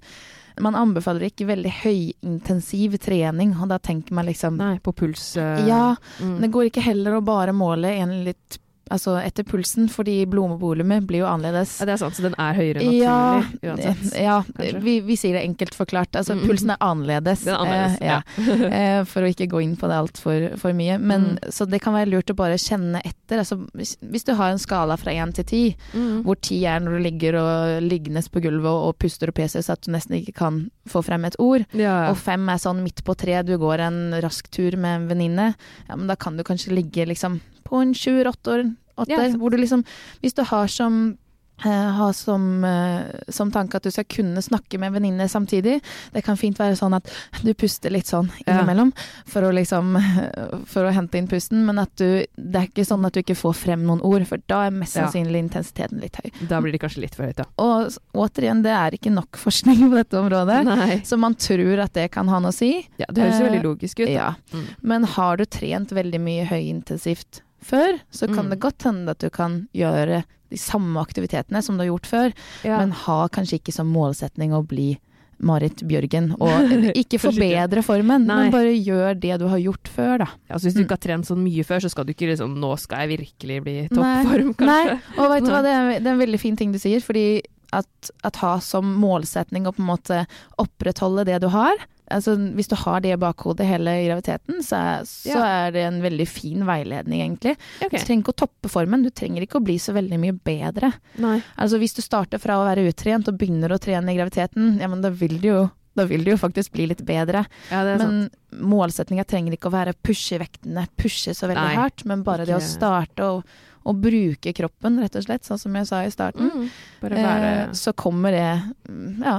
man 0.59 0.73
anbefaler 0.73 1.29
ikke 1.29 1.45
veldig 1.45 1.69
høyintensiv 1.83 2.97
trening, 2.99 3.53
og 3.61 3.69
da 3.69 3.77
tenker 3.77 4.15
man 4.17 4.25
liksom 4.25 4.57
Nei, 4.57 4.77
på 4.79 4.93
puls 4.95 5.35
Uh, 5.37 5.67
Ja, 5.67 5.95
mm. 6.19 6.39
det 6.41 6.49
går 6.51 6.71
ikke 6.71 6.81
heller 6.81 7.17
å 7.19 7.23
bare 7.23 7.53
måle 7.53 7.91
en 8.01 8.23
litt 8.25 8.57
Altså 8.89 9.17
etter 9.21 9.43
pulsen, 9.43 9.87
fordi 9.91 10.25
blodvolumet 10.29 11.05
blir 11.07 11.19
jo 11.23 11.25
annerledes. 11.27 11.79
ja, 11.79 11.85
det 11.85 11.93
er 11.93 11.97
sant, 11.97 12.15
så 12.15 12.21
den 12.23 12.35
er 12.39 12.53
høyere 12.55 12.81
naturlig 12.81 13.01
Ja, 13.03 13.43
uansett. 13.63 14.21
ja 14.21 14.43
vi, 14.81 14.99
vi 15.01 15.15
sier 15.19 15.33
det 15.33 15.43
enkelt 15.43 15.75
forklart. 15.75 16.11
Altså, 16.15 16.35
Mm. 16.37 16.47
pulsen 16.47 16.69
er 16.71 16.77
annerledes. 16.81 17.43
Den 17.43 17.53
er 17.55 17.59
annerledes, 17.59 17.97
eh, 18.01 18.07
ja. 18.07 18.21
Eh, 18.77 19.03
for 19.05 19.21
å 19.21 19.29
ikke 19.33 19.47
gå 19.49 19.61
inn 19.63 19.75
på 19.75 19.87
det 19.89 19.97
altfor 19.97 20.57
for 20.57 20.73
mye. 20.73 20.97
Men, 20.99 21.17
Mm. 21.27 21.51
Så 21.51 21.65
det 21.69 21.81
kan 21.81 21.93
være 21.93 22.09
lurt 22.09 22.29
å 22.31 22.35
bare 22.35 22.55
kjenne 22.57 23.01
etter. 23.03 23.39
Altså, 23.39 23.57
hvis, 23.75 24.23
du 24.23 24.33
har 24.35 24.51
en 24.51 24.57
skala 24.59 24.95
fra 24.97 25.11
én 25.11 25.33
til 25.33 25.43
ti, 25.43 25.75
Mm. 25.93 26.23
hvor 26.23 26.35
ti 26.39 26.63
er 26.65 26.79
når 26.79 26.97
du 26.97 27.03
ligger 27.09 27.35
og 27.41 27.81
lignes 27.83 28.27
på 28.29 28.41
gulvet 28.41 28.65
og, 28.65 28.87
og 28.89 28.97
puster 28.99 29.27
og 29.27 29.35
peser 29.35 29.59
så 29.61 29.73
at 29.73 29.81
du 29.81 29.91
nesten 29.91 30.15
ikke 30.23 30.33
kan 30.35 30.69
få 30.87 31.03
frem 31.03 31.25
et 31.25 31.35
ord, 31.39 31.65
Ja. 31.73 32.09
og 32.09 32.17
fem 32.17 32.47
er 32.49 32.57
sånn 32.57 32.83
midt 32.83 33.03
på 33.03 33.15
tre, 33.17 33.41
du 33.43 33.57
går 33.57 33.79
en 33.79 34.13
rask 34.21 34.49
tur 34.51 34.77
med 34.77 35.01
en 35.01 35.07
venninne, 35.09 35.55
ja, 35.89 35.95
men 35.95 36.07
da 36.07 36.15
kan 36.15 36.37
du 36.37 36.43
kanskje 36.43 36.71
ligge 36.73 37.05
liksom 37.07 37.41
på 37.67 37.83
en 37.83 37.93
sjuer-åtte 37.97 38.55
år. 38.57 38.67
Åtte, 38.97 39.13
Ja, 39.13 39.27
hvor 39.37 39.51
du 39.53 39.57
liksom 39.61 39.83
Hvis 40.23 40.33
du 40.39 40.43
har 40.47 40.67
som 40.71 41.17
ha 41.63 42.11
som, 42.13 42.63
eh, 42.63 43.07
som 43.33 43.49
tanke 43.51 43.79
at 43.79 43.81
du 43.87 43.89
skal 43.89 44.05
kunne 44.05 44.37
snakke 44.45 44.77
med 44.77 44.91
en 44.91 44.93
venninne 45.01 45.25
samtidig. 45.25 45.79
Det 46.13 46.21
kan 46.23 46.37
fint 46.37 46.55
være 46.59 46.75
sånn 46.77 46.93
at 46.93 47.09
du 47.41 47.49
puster 47.57 47.89
litt 47.89 48.05
sånn 48.05 48.29
Ja. 48.45 48.59
innimellom 48.59 48.91
for 49.25 49.41
å 49.41 49.49
liksom 49.51 49.97
For 50.67 50.85
å 50.85 50.91
hente 50.93 51.17
inn 51.17 51.27
pusten, 51.27 51.65
men 51.65 51.79
at 51.79 51.95
du 51.97 52.25
Det 52.37 52.55
er 52.61 52.67
ikke 52.67 52.85
sånn 52.85 53.03
at 53.07 53.13
du 53.13 53.23
ikke 53.23 53.33
får 53.39 53.55
frem 53.57 53.81
noen 53.87 54.03
ord, 54.05 54.27
for 54.27 54.37
da 54.47 54.67
er 54.67 54.69
mest 54.69 54.97
Ja. 54.97 55.07
sannsynlig 55.07 55.49
intensiteten 55.49 55.99
litt 55.99 56.19
høy. 56.21 56.29
Da 56.47 56.61
blir 56.61 56.73
det 56.73 56.81
kanskje 56.81 57.01
litt 57.01 57.15
for 57.15 57.25
høyt, 57.25 57.39
ja. 57.41 57.45
Og 57.57 57.89
återigen, 58.13 58.61
det 58.61 58.75
er 58.77 58.91
ikke 58.91 59.11
nok 59.11 59.31
forskning 59.41 59.89
på 59.89 59.95
dette 59.97 60.13
området. 60.21 60.63
Nei. 60.63 60.99
Så 61.01 61.17
man 61.17 61.33
tror 61.33 61.79
at 61.81 61.93
det 61.93 62.11
kan 62.11 62.27
ha 62.27 62.37
noe 62.39 62.51
å 62.51 62.53
si. 62.53 62.87
Ja, 62.99 63.07
det 63.11 63.17
høres 63.23 63.39
jo 63.39 63.45
Eh, 63.47 63.49
veldig 63.49 63.63
logisk 63.63 63.99
ut. 64.05 64.09
Ja. 64.13 64.35
Mm. 64.53 64.67
Men 64.83 65.03
har 65.05 65.37
du 65.37 65.45
trent 65.45 65.89
veldig 65.89 66.21
mye 66.21 66.45
høyintensivt 66.45 67.41
før, 67.67 67.99
så 68.11 68.27
kan 68.31 68.45
Mm. 68.47 68.49
det 68.55 68.59
godt 68.63 68.83
hende 68.87 69.09
at 69.13 69.19
du 69.19 69.29
kan 69.29 69.67
gjøre 69.75 70.23
de 70.49 70.57
samme 70.57 70.95
aktivitetene 71.03 71.61
som 71.61 71.75
du 71.77 71.83
har 71.83 71.91
gjort 71.91 72.07
før, 72.07 72.33
Ja. 72.63 72.77
men 72.79 72.91
ha 72.91 73.27
kanskje 73.27 73.59
ikke 73.59 73.73
som 73.75 73.91
målsetning 73.91 74.51
å 74.55 74.63
bli 74.65 74.97
Marit 75.39 75.83
Bjørgen. 75.85 76.31
Og 76.41 76.71
ikke 76.97 77.19
forbedre 77.21 77.83
formen, 77.85 78.25
Nei. 78.25 78.47
men 78.47 78.51
bare 78.51 78.71
gjør 78.73 79.19
det 79.19 79.35
du 79.39 79.45
har 79.51 79.59
gjort 79.61 79.87
før, 79.93 80.17
da. 80.23 80.27
Ja, 80.49 80.55
altså 80.55 80.65
hvis 80.71 80.73
du 80.73 80.79
Mm. 80.81 80.85
ikke 80.87 80.95
har 80.97 81.03
trent 81.05 81.27
sånn 81.29 81.43
mye 81.43 81.63
før, 81.67 81.79
så 81.83 81.91
skal 81.91 82.05
du 82.07 82.13
ikke 82.13 82.31
liksom 82.31 82.55
Nå 82.57 82.71
skal 82.79 83.05
jeg 83.07 83.19
virkelig 83.19 83.59
bli 83.63 83.75
i 83.83 83.87
toppform, 83.89 84.55
kanskje. 84.55 84.65
Nei, 84.65 84.99
og 85.19 85.29
vet 85.35 85.43
du 85.45 85.51
hva, 85.51 85.61
det 85.61 85.73
er, 85.75 85.99
det 85.99 86.07
er 86.07 86.13
en 86.15 86.23
veldig 86.25 86.39
fin 86.39 86.55
ting 86.55 86.71
du 86.71 86.79
sier, 86.79 86.99
fordi 87.05 87.41
at, 87.73 88.09
at 88.23 88.35
ha 88.37 88.57
som 88.63 88.95
målsetning 88.97 89.67
å 89.67 89.75
på 89.75 89.83
en 89.83 89.91
måte 89.91 90.25
opprettholde 90.57 91.25
det 91.27 91.41
du 91.43 91.49
har, 91.53 91.75
altså 92.11 92.35
hvis 92.55 92.69
du 92.71 92.75
har 92.79 93.01
det 93.03 93.13
i 93.13 93.19
bakhodet 93.21 93.67
hele 93.67 93.93
graviditeten, 94.05 94.61
så 94.65 94.75
er, 94.79 95.07
så 95.09 95.33
Ja. 95.33 95.45
er 95.67 95.71
det 95.75 95.83
en 95.87 96.01
veldig 96.01 96.27
fin 96.27 96.65
veiledning, 96.65 97.21
egentlig. 97.21 97.57
Okay. 97.81 97.99
Du 97.99 98.05
trenger 98.05 98.23
ikke 98.23 98.35
å 98.35 98.41
toppe 98.45 98.69
formen, 98.69 99.03
du 99.03 99.09
trenger 99.09 99.41
ikke 99.45 99.59
å 99.59 99.65
bli 99.65 99.77
så 99.77 99.93
veldig 99.93 100.19
mye 100.19 100.35
bedre. 100.37 100.93
Nei. 101.17 101.41
Altså 101.57 101.79
hvis 101.79 101.95
du 101.97 102.01
starter 102.01 102.39
fra 102.39 102.59
å 102.59 102.65
være 102.67 102.87
utrent 102.87 103.27
og 103.27 103.37
begynner 103.37 103.69
å 103.75 103.79
trene 103.79 104.13
i 104.13 104.17
graviditeten, 104.17 104.79
ja 104.79 104.87
men 104.87 105.01
da 105.01 105.09
vil 105.09 105.39
du 105.41 105.47
jo 105.49 105.65
da 105.97 106.05
vil 106.05 106.21
det 106.23 106.35
jo 106.35 106.37
faktisk 106.37 106.73
bli 106.75 106.85
litt 106.91 106.99
bedre. 107.01 107.39
Ja, 107.71 107.79
det. 107.83 107.97
Men 107.97 108.29
målsettinga 108.53 109.23
trenger 109.25 109.55
ikke 109.55 109.71
å 109.71 109.73
være 109.73 109.95
pushe 109.97 110.37
vektene, 110.37 110.83
pushe 110.95 111.33
så 111.33 111.49
veldig 111.49 111.63
Nei, 111.71 111.79
hardt, 111.79 112.03
men 112.05 112.21
bare 112.27 112.45
det 112.45 112.53
å 112.53 112.61
starte 112.61 113.25
og, 113.25 113.55
og 113.87 114.01
bruke 114.03 114.51
kroppen, 114.57 114.99
rett 115.03 115.15
og 115.15 115.23
slett, 115.23 115.45
sånn 115.47 115.59
som 115.61 115.75
jeg 115.79 115.87
sa 115.89 116.01
i 116.03 116.11
starten. 116.13 116.49
Mm. 116.51 116.67
Være 117.01 117.23
Eh, 117.23 117.71
så 117.77 117.93
kommer 117.95 118.31
det 118.35 118.49
mm, 118.89 119.23
ja, 119.23 119.37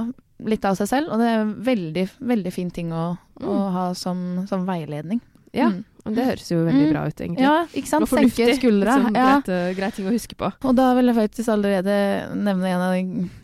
litt 0.49 0.65
av 0.65 0.75
seg 0.79 0.87
selv, 0.89 1.11
og 1.13 1.19
det 1.21 1.27
er 1.29 1.41
en 1.43 1.53
veldig, 1.65 2.05
veldig 2.33 2.53
fin 2.55 2.71
ting 2.71 2.91
å, 2.95 3.17
å 3.41 3.53
Mm. 3.59 3.71
ha 3.73 3.93
som, 3.93 4.47
som 4.47 4.65
veiledning. 4.67 5.21
Ja, 5.53 5.69
Mm. 5.69 6.15
det 6.15 6.25
høres 6.25 6.49
jo 6.51 6.63
veldig 6.65 6.87
Mm. 6.87 6.91
bra 6.93 7.05
ut, 7.07 7.15
egentlig. 7.21 7.41
Ja, 7.41 7.65
ikke 7.73 7.87
sant? 7.87 8.07
Senke 8.09 8.55
skuldra. 8.55 8.95
Liksom, 8.97 9.15
ja. 9.15 9.41
greit, 9.41 9.49
eh, 9.49 9.73
greit 9.75 9.93
ting 9.95 10.05
å 10.07 10.11
huske 10.13 10.35
på. 10.35 10.51
Og 10.63 10.75
da 10.75 10.93
vil 10.95 11.05
jeg 11.07 11.15
faktisk 11.15 11.49
allerede 11.49 12.35
nevne 12.35 12.65
en 12.73 12.81
av 12.81 12.93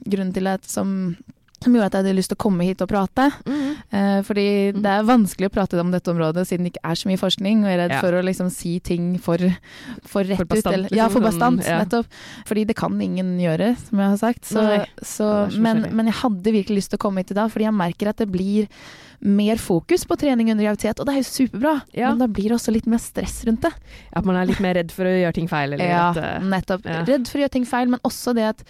grunnene 0.10 0.34
til 0.34 0.48
at 0.48 0.64
som, 0.66 1.16
som 1.66 1.74
gjorde 1.76 1.90
at 1.90 1.98
jeg 1.98 2.04
hadde 2.06 2.16
lyst 2.20 2.32
til 2.32 2.38
å 2.38 2.44
komme 2.46 2.66
hit 2.68 2.82
og 2.86 2.90
prate. 2.92 3.28
Mm. 3.46 3.72
Eh, 3.92 4.20
fordi 4.28 4.46
Mm. 4.72 4.82
det 4.86 4.92
er 4.94 5.08
vanskelig 5.10 5.50
å 5.50 5.54
prate 5.58 5.80
om 5.82 5.92
dette 5.92 6.12
området 6.14 6.46
siden 6.48 6.64
det 6.66 6.74
ikke 6.74 6.86
er 6.92 6.96
så 7.02 7.10
mye 7.10 7.20
forskning, 7.22 7.64
og 7.64 7.70
jeg 7.70 7.76
er 7.80 7.82
redd 7.84 7.96
Ja. 7.98 8.02
for 8.02 8.12
å 8.20 8.24
liksom 8.24 8.50
si 8.54 8.80
ting 8.80 9.18
for, 9.20 9.38
for 10.06 10.24
rett 10.24 10.38
For 10.38 10.46
bastant, 10.46 10.74
ut. 10.76 10.80
Eller, 10.80 10.90
ja, 10.96 11.08
liksom, 11.08 11.12
for 11.12 11.22
sånn, 11.22 11.32
bastant, 11.58 11.66
ja. 11.66 11.80
nettopp. 11.84 12.06
Fordi 12.46 12.66
det 12.66 12.76
kan 12.76 13.02
ingen 13.02 13.38
gjøre, 13.40 13.76
som 13.90 14.00
jeg 14.00 14.10
har 14.10 14.18
sagt. 14.22 14.46
Så, 14.46 14.86
så, 15.02 15.50
så 15.52 15.60
men, 15.60 15.90
men 15.96 16.06
jeg 16.08 16.16
hadde 16.22 16.54
virkelig 16.56 16.78
lyst 16.86 16.90
til 16.94 16.98
å 17.00 17.04
komme 17.10 17.18
hit 17.24 17.32
i 17.32 17.40
dag, 17.42 17.50
fordi 17.52 17.66
jeg 17.68 17.74
merker 17.74 18.10
at 18.14 18.18
det 18.22 18.30
blir 18.32 18.68
mer 19.22 19.58
fokus 19.62 20.04
på 20.06 20.18
trening 20.20 20.52
under 20.52 20.64
graviditet, 20.66 21.00
og 21.00 21.06
det 21.08 21.14
er 21.16 21.22
jo 21.22 21.28
superbra. 21.30 21.74
Ja. 21.94 22.10
Men 22.12 22.20
da 22.24 22.28
blir 22.28 22.50
det 22.52 22.58
også 22.60 22.74
litt 22.76 22.86
mer 22.92 23.02
stress 23.04 23.44
rundt 23.48 23.62
det. 23.66 23.72
At 24.16 24.26
man 24.28 24.36
er 24.40 24.46
litt 24.50 24.60
mer 24.64 24.76
redd 24.78 24.92
for 24.92 25.06
å 25.08 25.14
gjøre 25.14 25.34
ting 25.38 25.48
feil, 25.52 25.74
eller 25.74 25.86
Ja, 25.90 26.10
at 26.12 26.18
uh, 26.42 26.46
nettopp. 26.52 26.86
ja. 26.86 27.02
Redd 27.08 27.28
for 27.30 27.40
å 27.40 27.44
gjøre 27.46 27.56
ting 27.58 27.66
feil, 27.70 27.90
men 27.90 28.00
også 28.08 28.34
det 28.36 28.48
at 28.52 28.64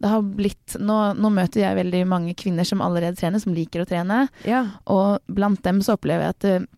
det 0.00 0.08
har 0.08 0.22
blitt 0.22 0.76
Nå, 0.80 0.98
nå 1.18 1.30
møter 1.34 1.60
jeg 1.64 1.76
veldig 1.76 2.02
mange 2.08 2.34
kvinner 2.38 2.64
som 2.64 2.80
allerede 2.84 3.16
trener, 3.20 3.38
som 3.42 3.54
liker 3.54 3.82
å 3.82 3.88
trene, 3.90 4.28
Ja. 4.46 4.64
og 4.86 5.18
blant 5.28 5.62
dem 5.66 5.80
så 5.84 5.96
opplever 5.98 6.28
jeg 6.30 6.36
at 6.36 6.68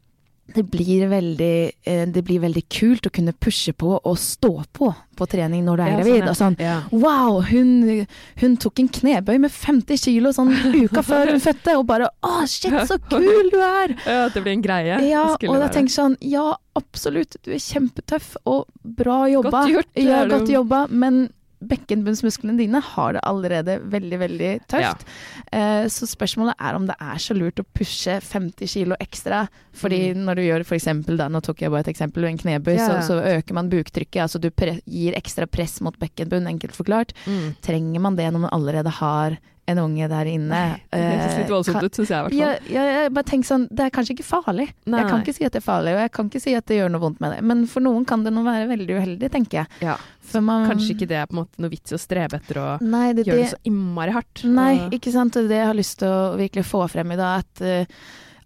det, 0.54 0.64
blir 0.73 1.06
veldig 1.11 1.54
eh, 1.88 2.04
Det 2.12 2.23
blir 2.26 2.42
veldig 2.42 2.62
kult 2.73 3.06
å 3.09 3.12
kunne 3.14 3.32
pushe 3.32 3.73
på 3.76 3.94
og 3.99 4.18
stå 4.21 4.52
på 4.73 4.92
på 5.16 5.26
trening 5.28 5.64
når 5.66 5.76
du 5.76 5.82
er 5.85 5.90
Ja, 5.92 6.32
sånn, 6.35 6.56
ja. 6.62 6.76
Og 6.90 6.97
sånn 6.97 7.02
Wow, 7.02 7.40
hun, 7.49 8.06
hun 8.40 8.56
tok 8.61 8.80
en 8.82 8.88
knebøy 8.92 9.37
med 9.44 9.52
50 9.52 10.00
kilo 10.00 10.32
sånn 10.35 10.52
uka 10.52 11.04
før 11.11 11.35
hun 11.35 11.42
fødte, 11.42 11.76
og 11.78 11.87
bare 11.90 12.09
Å, 12.25 12.42
shit, 12.49 12.73
så 12.88 12.99
kul 13.11 13.52
du 13.52 13.59
er! 13.61 13.94
ja, 14.06 14.18
at 14.28 14.37
det 14.37 14.42
blir 14.44 14.56
en 14.56 14.64
greie. 14.64 14.99
Ja, 15.09 15.26
og 15.35 15.42
jeg 15.44 15.52
være. 15.52 15.73
tenker 15.76 15.94
sånn 15.94 16.16
Ja, 16.25 16.49
absolutt, 16.78 17.37
du 17.44 17.52
er 17.52 17.61
kjempetøff 17.62 18.35
og 18.49 18.66
bra 18.82 19.25
jobba. 19.30 19.50
Godt 19.62 19.73
gjort, 19.75 19.94
Ja, 20.00 20.25
godt 20.30 20.50
jobba, 20.52 20.87
men 20.88 21.26
bekkenbunnsmusklene 21.69 22.57
dine 22.59 22.81
har 22.83 23.12
det 23.16 23.23
allerede 23.28 23.78
veldig, 23.92 24.19
veldig 24.23 24.50
tøft. 24.71 25.04
Eh, 25.52 25.85
så 25.92 26.09
spørsmålet 26.09 26.54
er 26.61 26.75
om 26.78 26.87
det 26.88 26.97
er 27.00 27.21
så 27.23 27.37
lurt 27.37 27.61
å 27.62 27.66
pushe 27.75 28.19
50 28.21 28.66
kilo 28.69 28.97
ekstra. 29.00 29.49
Fordi 29.73 30.12
Mm. 30.14 30.25
når 30.26 30.35
du 30.37 30.42
gjør 30.42 30.64
eksempel, 30.76 31.16
da, 31.16 31.28
nå 31.28 31.40
tok 31.42 31.61
jeg 31.62 31.71
bare 31.71 31.81
et 31.87 31.95
eksempel, 31.95 32.25
en 32.28 32.38
knebøy, 32.38 32.76
Ja. 32.76 32.88
så, 33.02 33.07
så 33.09 33.23
øker 33.38 33.52
man 33.54 33.71
buktrykket. 33.71 34.23
Altså 34.23 34.40
du 34.40 34.50
gir 34.87 35.14
ekstra 35.14 35.47
press 35.50 35.81
mot 35.81 35.97
bekkenbunn, 35.99 36.47
enkelt 36.47 36.73
forklart. 36.76 37.12
Mm. 37.26 37.57
Trenger 37.62 38.00
man 38.00 38.16
det 38.16 38.33
når 38.33 38.40
man 38.40 38.50
allerede 38.52 38.90
har 38.90 39.38
en 39.71 39.78
unge 39.78 40.09
der 40.11 40.26
inne? 40.26 40.61
Det 40.90 40.99
høres 41.00 41.37
litt 41.38 41.47
Eh, 41.47 41.52
voldsomt 41.52 41.83
ut, 41.87 41.95
syns 41.95 42.09
jeg 42.11 42.19
i 42.19 42.23
hvert 42.26 42.33
fall. 42.35 42.73
ja, 42.75 42.85
ja, 43.02 43.09
bare 43.14 43.25
tenk 43.25 43.45
sånn, 43.47 43.69
Det 43.71 43.85
er 43.87 43.90
kanskje 43.95 44.16
ikke 44.16 44.26
farlig. 44.26 44.66
Nei, 44.87 45.00
jeg 45.00 45.09
kan 45.11 45.23
ikke 45.23 45.35
si 45.37 45.45
at 45.47 45.52
det 45.52 45.61
er 45.62 45.66
farlig, 45.66 45.92
og 45.95 46.00
jeg 46.02 46.12
kan 46.12 46.31
ikke 46.33 46.40
si 46.42 46.54
at 46.59 46.66
det 46.66 46.76
gjør 46.81 46.90
noe 46.90 47.00
vondt 47.04 47.21
med 47.21 47.33
det. 47.37 47.42
Men 47.47 47.66
for 47.66 47.81
noen 47.81 48.04
kan 48.04 48.25
det 48.25 48.33
nå 48.35 48.42
være 48.45 48.66
veldig 48.73 48.97
uheldig, 48.99 49.31
tenker 49.31 49.62
jeg. 49.62 49.66
Ja. 49.87 49.97
Man, 50.40 50.66
Kanskje 50.71 50.95
ikke 50.97 51.09
det 51.09 51.16
er 51.21 51.26
på 51.26 51.35
en 51.37 51.40
måte 51.45 51.61
noe 51.61 51.69
vits 51.71 51.92
å 51.92 51.99
strebe 52.00 52.38
etter 52.40 52.57
å 52.59 52.66
Nei, 52.81 53.12
det, 53.12 53.26
gjøre 53.26 53.37
det, 53.37 53.50
det 53.50 53.54
så 53.54 53.62
innmari 53.69 54.12
hardt. 54.16 54.45
nei, 54.45 54.88
ikke 54.97 55.12
sant. 55.12 55.35
Det 55.35 55.50
jeg 55.61 55.66
har 55.66 55.75
lyst 55.76 55.99
til 56.00 56.09
å 56.09 56.37
virkelig 56.40 56.64
få 56.64 56.87
frem 56.88 57.12
i 57.12 57.16
dag, 57.21 57.42
at 57.45 57.61
eh, 57.62 57.85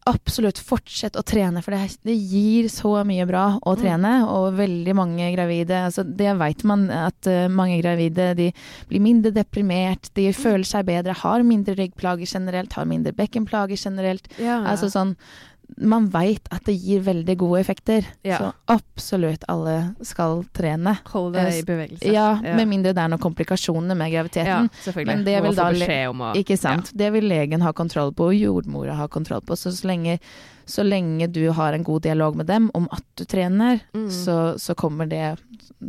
absolutt 0.06 0.58
fortsett 0.62 1.16
å 1.18 1.22
trene, 1.26 1.62
for 1.64 1.74
det, 1.74 1.96
det 2.06 2.14
gir 2.14 2.68
så 2.70 2.92
mye 3.06 3.26
bra 3.26 3.58
å 3.58 3.74
Mm. 3.76 3.80
trene. 3.82 4.12
Og 4.30 4.54
veldig 4.54 4.94
mange 4.94 5.26
gravide 5.34 5.80
altså 5.88 6.04
Det 6.06 6.36
vet 6.38 6.62
man, 6.64 6.88
at 6.90 7.26
uh, 7.26 7.48
mange 7.48 7.80
gravide 7.82 8.34
de 8.36 8.52
blir 8.88 9.00
mindre 9.02 9.32
deprimert, 9.34 10.10
de 10.14 10.28
Mm. 10.30 10.34
føler 10.38 10.64
seg 10.64 10.86
bedre, 10.86 11.12
har 11.14 11.42
mindre 11.42 11.74
ryggplager 11.74 12.26
generelt, 12.26 12.72
har 12.72 12.84
mindre 12.86 13.12
bekkenplager 13.12 13.76
generelt. 13.76 14.28
ja. 14.38 14.62
Altså 14.64 14.86
sånn 14.90 15.16
Man 15.78 16.06
veit 16.08 16.46
at 16.50 16.64
det 16.64 16.74
gir 16.80 17.02
veldig 17.04 17.34
gode 17.38 17.60
effekter. 17.60 18.06
Ja. 18.24 18.38
Så 18.38 18.52
absolutt 18.72 19.44
alle 19.52 19.94
skal 20.06 20.44
trene. 20.56 20.96
Hold 21.12 21.34
deg 21.36 21.58
i 21.58 21.62
bevegelse. 21.68 22.12
Ja, 22.14 22.30
med 22.40 22.68
mindre 22.70 22.94
det 22.96 23.02
er 23.02 23.12
noen 23.12 23.20
komplikasjoner 23.22 23.94
med 23.98 24.08
ja, 24.10 24.22
graviditeten. 24.22 24.70
selvfølgelig. 24.86 25.06
Men 25.12 25.24
det 25.26 25.36
vil 25.44 25.56
da 25.58 26.10
om 26.10 26.20
å 26.20 26.34
Ikke 26.40 26.56
sant. 26.56 26.90
Det 26.96 27.10
vil 27.12 27.28
legen 27.28 27.60
ha 27.62 27.72
kontroll 27.76 28.14
på, 28.16 28.30
og 28.32 28.38
jordmora 28.38 28.96
ha 28.96 29.08
kontroll 29.08 29.44
på. 29.44 29.56
Så 29.56 29.74
så 29.76 29.86
lenge, 29.90 30.18
så 30.64 30.82
lenge 30.86 31.28
du 31.28 31.50
har 31.52 31.72
en 31.76 31.84
god 31.84 32.02
dialog 32.02 32.36
med 32.36 32.46
dem 32.46 32.70
om 32.74 32.88
at 32.90 33.04
du 33.14 33.24
trener, 33.24 33.80
Mm. 33.92 34.10
så, 34.10 34.58
så 34.58 34.74
kommer 34.74 35.06
det 35.06 35.36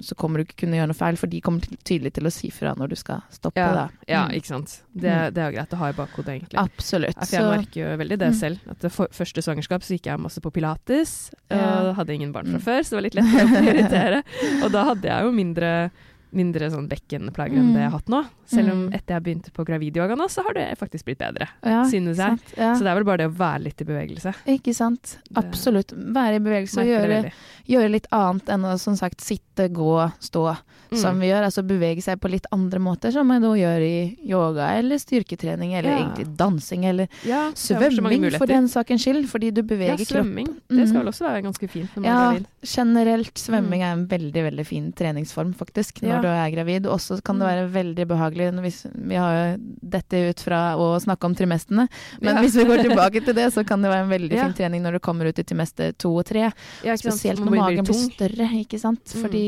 Så 0.01 0.15
kommer 0.15 0.37
du 0.37 0.43
ikke 0.45 0.57
kunne 0.65 0.77
gjøre 0.77 0.87
noe 0.87 0.97
feil, 0.97 1.15
for 1.17 1.27
de 1.27 1.39
kommer 1.41 1.61
til- 1.61 1.77
tydelig 1.83 2.13
til 2.13 2.23
å 2.23 2.31
si 2.31 2.49
fra 2.49 2.73
når 2.75 2.89
du 2.89 2.95
skal 2.95 3.21
stoppe. 3.31 3.57
ja, 3.57 3.73
Da. 3.73 3.89
ja, 4.07 4.27
Mm. 4.27 4.35
ikke 4.35 4.45
sant. 4.47 4.81
Det, 4.95 5.33
det 5.33 5.37
er 5.43 5.51
jo 5.51 5.57
greit 5.57 5.69
å 5.73 5.77
ha 5.77 5.89
i 5.89 5.93
bakhodet, 5.93 6.27
egentlig. 6.41 6.57
Absolutt. 6.57 7.15
Ja, 7.15 7.21
jeg 7.21 7.41
Så- 7.41 7.57
merker 7.57 7.75
jo 7.91 7.97
veldig 7.97 8.17
det 8.19 8.31
Mm. 8.31 8.39
selv. 8.39 8.59
At 8.69 8.79
det 8.79 8.91
for, 8.91 9.07
første 9.07 9.41
svangerskap 9.43 9.81
så 9.83 9.93
gikk 9.97 10.05
jeg 10.05 10.19
masse 10.19 10.39
på 10.41 10.51
pilates. 10.51 11.31
Ja. 11.51 11.89
Og 11.89 11.95
hadde 11.95 12.13
ingen 12.13 12.31
barn 12.31 12.45
fra 12.45 12.59
Mm. 12.59 12.63
før, 12.63 12.79
så 12.83 12.89
det 12.89 12.97
var 12.97 13.01
litt 13.01 13.15
lett 13.15 13.25
å 13.25 13.47
prioritere. 13.61 14.23
og 14.63 14.71
da 14.71 14.83
hadde 14.85 15.03
jeg 15.03 15.23
jo 15.23 15.31
mindre, 15.31 15.91
mindre 16.33 16.69
sånn 16.69 16.87
bekkenplager 16.89 17.57
enn 17.57 17.67
Mm. 17.71 17.73
det 17.73 17.81
jeg 17.81 17.89
har 17.91 17.99
hatt 17.99 18.07
nå. 18.09 18.25
Selv 18.47 18.71
om 18.71 18.87
Mm. 18.89 18.93
etter 18.95 19.13
jeg 19.15 19.23
begynte 19.23 19.51
på 19.51 19.65
gravidyoga 19.65 20.15
nå, 20.15 20.27
så 20.29 20.43
har 20.43 20.53
det 20.53 20.77
faktisk 20.79 21.03
blitt 21.05 21.17
bedre. 21.19 21.47
ja, 21.63 21.83
synes 21.83 22.17
jeg. 22.17 22.39
sant, 22.39 22.53
Ja. 22.57 22.73
Så 22.75 22.79
det 22.79 22.87
er 22.87 22.95
vel 22.95 23.03
bare 23.03 23.17
det 23.17 23.29
å 23.29 23.35
være 23.35 23.63
litt 23.63 23.81
i 23.81 23.85
bevegelse. 23.85 24.33
Ikke 24.47 24.73
sant. 24.75 25.17
Absolutt. 25.35 25.91
Være 25.91 26.35
i 26.35 26.39
bevegelse 26.39 26.77
og 26.79 26.85
gjøre, 26.87 27.31
gjøre 27.67 27.91
litt 27.91 28.07
annet 28.11 28.45
enn 28.45 28.61
å 28.63 28.79
som 28.79 28.95
sagt 28.95 29.19
sitte, 29.21 29.69
gå, 29.69 30.11
stå. 30.19 30.57
Mm. 30.89 30.97
Som 30.97 31.19
vi 31.19 31.27
gjør. 31.27 31.43
Altså 31.43 31.67
bevege 31.67 32.01
seg 32.01 32.17
på 32.21 32.29
litt 32.31 32.45
andre 32.53 32.79
måter, 32.79 33.11
som 33.11 33.27
man 33.27 33.41
da 33.41 33.49
gjør 33.49 33.81
i 33.81 34.17
yoga 34.25 34.77
eller 34.77 34.95
styrketrening 34.95 35.73
eller 35.73 35.89
Ja. 35.89 35.97
egentlig 36.05 36.37
dansing 36.37 36.85
eller 36.85 37.09
ja, 37.25 37.47
er 37.49 37.51
svømming 37.53 38.37
for 38.37 38.45
den 38.47 38.67
sakens 38.69 39.03
skyld, 39.03 39.25
fordi 39.27 39.53
du 39.53 39.61
Ja, 39.61 39.67
beveger 39.67 39.97
kroppen. 40.07 40.07
svømming. 40.07 40.47
Det 40.69 40.87
skal 40.87 41.01
Mhm. 41.01 41.03
vel 41.03 41.11
også 41.11 41.25
være 41.27 41.43
ganske 41.43 41.69
fint 41.69 41.89
når 41.95 42.01
man 42.01 42.03
Ja, 42.05 42.29
er 42.29 42.33
gravid. 42.39 42.45
generelt 42.63 43.33
svømming 43.33 43.81
er 43.81 43.91
en 43.93 44.07
veldig 44.07 44.33
veldig 44.51 44.65
fin 44.65 44.93
treningsform 44.93 45.53
faktisk 45.53 46.01
når 46.03 46.16
Ja. 46.17 46.21
du 46.21 46.27
er 46.33 46.51
gravid. 46.55 46.87
Og 46.91 46.99
så 47.03 47.19
kan 47.23 47.39
det 47.39 47.47
Mm. 47.47 47.51
være 47.53 47.71
veldig 47.73 48.05
behagelig 48.07 48.47
når 48.53 48.65
vi, 48.67 48.73
vi 49.13 49.15
har 49.15 49.33
jo 49.37 49.57
dette 49.95 50.21
ut 50.29 50.39
fra 50.39 50.61
å 50.75 50.87
snakke 51.01 51.25
om 51.25 51.35
trimestene, 51.35 51.87
men 52.21 52.37
hvis 52.41 52.55
vi 52.57 52.65
går 52.65 52.83
tilbake 52.89 53.23
til 53.25 53.33
det, 53.37 53.47
så 53.55 53.65
kan 53.65 53.81
det 53.81 53.89
være 53.91 54.05
en 54.05 54.13
veldig 54.15 54.37
fin 54.39 54.53
trening 54.53 54.81
når 54.83 54.97
du 54.97 54.99
kommer 54.99 55.29
ut 55.29 55.39
i 55.39 55.43
trimester 55.43 55.93
to 55.97 56.15
og 56.15 56.25
tre. 56.25 56.51
Spesielt 56.81 57.39
når 57.39 57.55
magen 57.55 57.85
blir 57.85 58.01
større, 58.11 58.49
ikke 58.63 58.79
sant. 58.79 59.03
Mm. 59.13 59.21
Fordi 59.21 59.45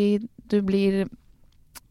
du 0.50 0.62
blir 0.62 1.08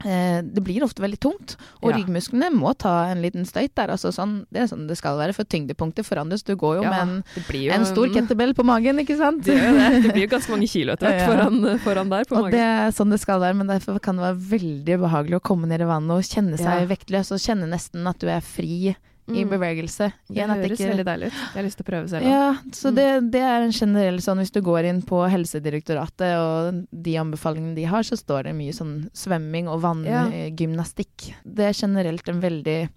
det 0.02 0.62
blir 0.62 0.82
ofte 0.86 1.02
veldig 1.02 1.18
tungt, 1.18 1.56
og 1.82 1.90
Ja. 1.90 1.96
ryggmusklene 1.98 2.52
må 2.54 2.70
ta 2.78 3.06
en 3.10 3.20
liten 3.20 3.44
støyt 3.44 3.74
der. 3.74 3.88
Altså 3.90 4.12
sånn, 4.14 4.46
det 4.52 4.60
er 4.62 4.66
sånn 4.70 4.86
det 4.86 4.96
skal 4.96 5.18
være, 5.18 5.34
for 5.34 5.42
tyngdepunktet 5.44 6.06
forandres. 6.06 6.44
Du 6.44 6.54
går 6.56 6.76
jo 6.78 6.82
Ja, 6.84 6.90
med 6.90 7.00
en, 7.00 7.24
jo 7.50 7.72
en 7.72 7.84
stor 7.84 8.06
kettlebell 8.14 8.54
på 8.54 8.64
magen, 8.64 8.98
ikke 9.02 9.16
sant? 9.18 9.42
Det 9.44 9.56
det. 9.58 10.02
Det 10.04 10.12
blir 10.14 10.28
jo 10.28 10.32
ganske 10.36 10.50
mange 10.54 10.68
kilo 10.70 10.92
etter 10.94 11.08
hvert 11.10 11.20
Ja. 11.20 11.26
foran, 11.26 11.78
foran 11.80 12.08
der 12.10 12.24
på 12.24 12.36
Og 12.36 12.42
magen. 12.44 12.50
det 12.52 12.60
er 12.60 12.90
sånn 12.94 13.10
det 13.10 13.20
skal 13.20 13.40
være, 13.40 13.56
men 13.56 13.66
derfor 13.66 13.98
kan 14.00 14.16
det 14.16 14.22
være 14.22 14.58
veldig 14.58 14.98
behagelig 15.02 15.40
å 15.40 15.42
komme 15.42 15.66
ned 15.66 15.80
i 15.80 15.84
vannet 15.84 16.10
og 16.14 16.22
kjenne 16.22 16.56
seg 16.58 16.86
vektløs, 16.88 17.32
og 17.32 17.38
kjenne 17.42 17.66
nesten 17.68 18.06
at 18.06 18.18
du 18.20 18.28
er 18.28 18.40
fri 18.40 18.94
i 19.28 19.44
Mm. 19.44 19.50
bevegelse. 19.50 20.12
Det 20.28 20.36
Igjen 20.36 20.50
at 20.50 20.56
høres 20.58 20.78
ikke- 20.80 20.88
veldig 20.90 21.04
deilig 21.04 21.26
ut. 21.28 21.32
Jeg 21.32 21.54
har 21.54 21.62
lyst 21.62 21.76
til 21.76 21.84
å 21.84 21.88
prøve 21.92 22.08
selv. 22.08 22.22
Ja, 22.24 22.52
så 22.72 22.88
Mm. 22.90 22.94
det, 22.94 23.30
det 23.32 23.40
er 23.42 23.62
en 23.62 23.72
generell 23.72 24.18
sånn 24.20 24.38
hvis 24.38 24.50
du 24.52 24.60
går 24.62 24.84
inn 24.84 25.02
på 25.02 25.28
Helsedirektoratet 25.28 26.32
og 26.38 26.86
de 27.02 27.14
anbefalingene 27.16 27.74
de 27.74 27.84
har, 27.84 28.02
så 28.02 28.16
står 28.16 28.44
det 28.44 28.54
mye 28.54 28.72
sånn 28.72 29.10
svømming 29.12 29.68
og 29.68 29.82
Ja. 29.82 30.24
vanngymnastikk. 30.28 31.34
Det 31.44 31.64
er 31.68 31.72
generelt 31.86 32.28
en 32.28 32.40
veldig, 32.40 32.88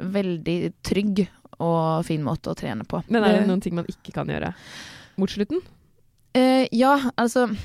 veldig 0.00 0.72
trygg 0.82 1.28
og 1.60 2.04
fin 2.04 2.22
måte 2.22 2.50
å 2.50 2.56
trene 2.56 2.84
på. 2.86 3.02
Men 3.08 3.24
er 3.24 3.38
det 3.40 3.46
noen 3.48 3.60
ting 3.62 3.74
man 3.74 3.84
ikke 3.86 4.12
kan 4.12 4.26
gjøre 4.26 4.54
mot 5.16 5.28
slutten? 5.30 5.60
Eh, 6.34 6.66
ja, 6.72 6.98
altså 7.16 7.56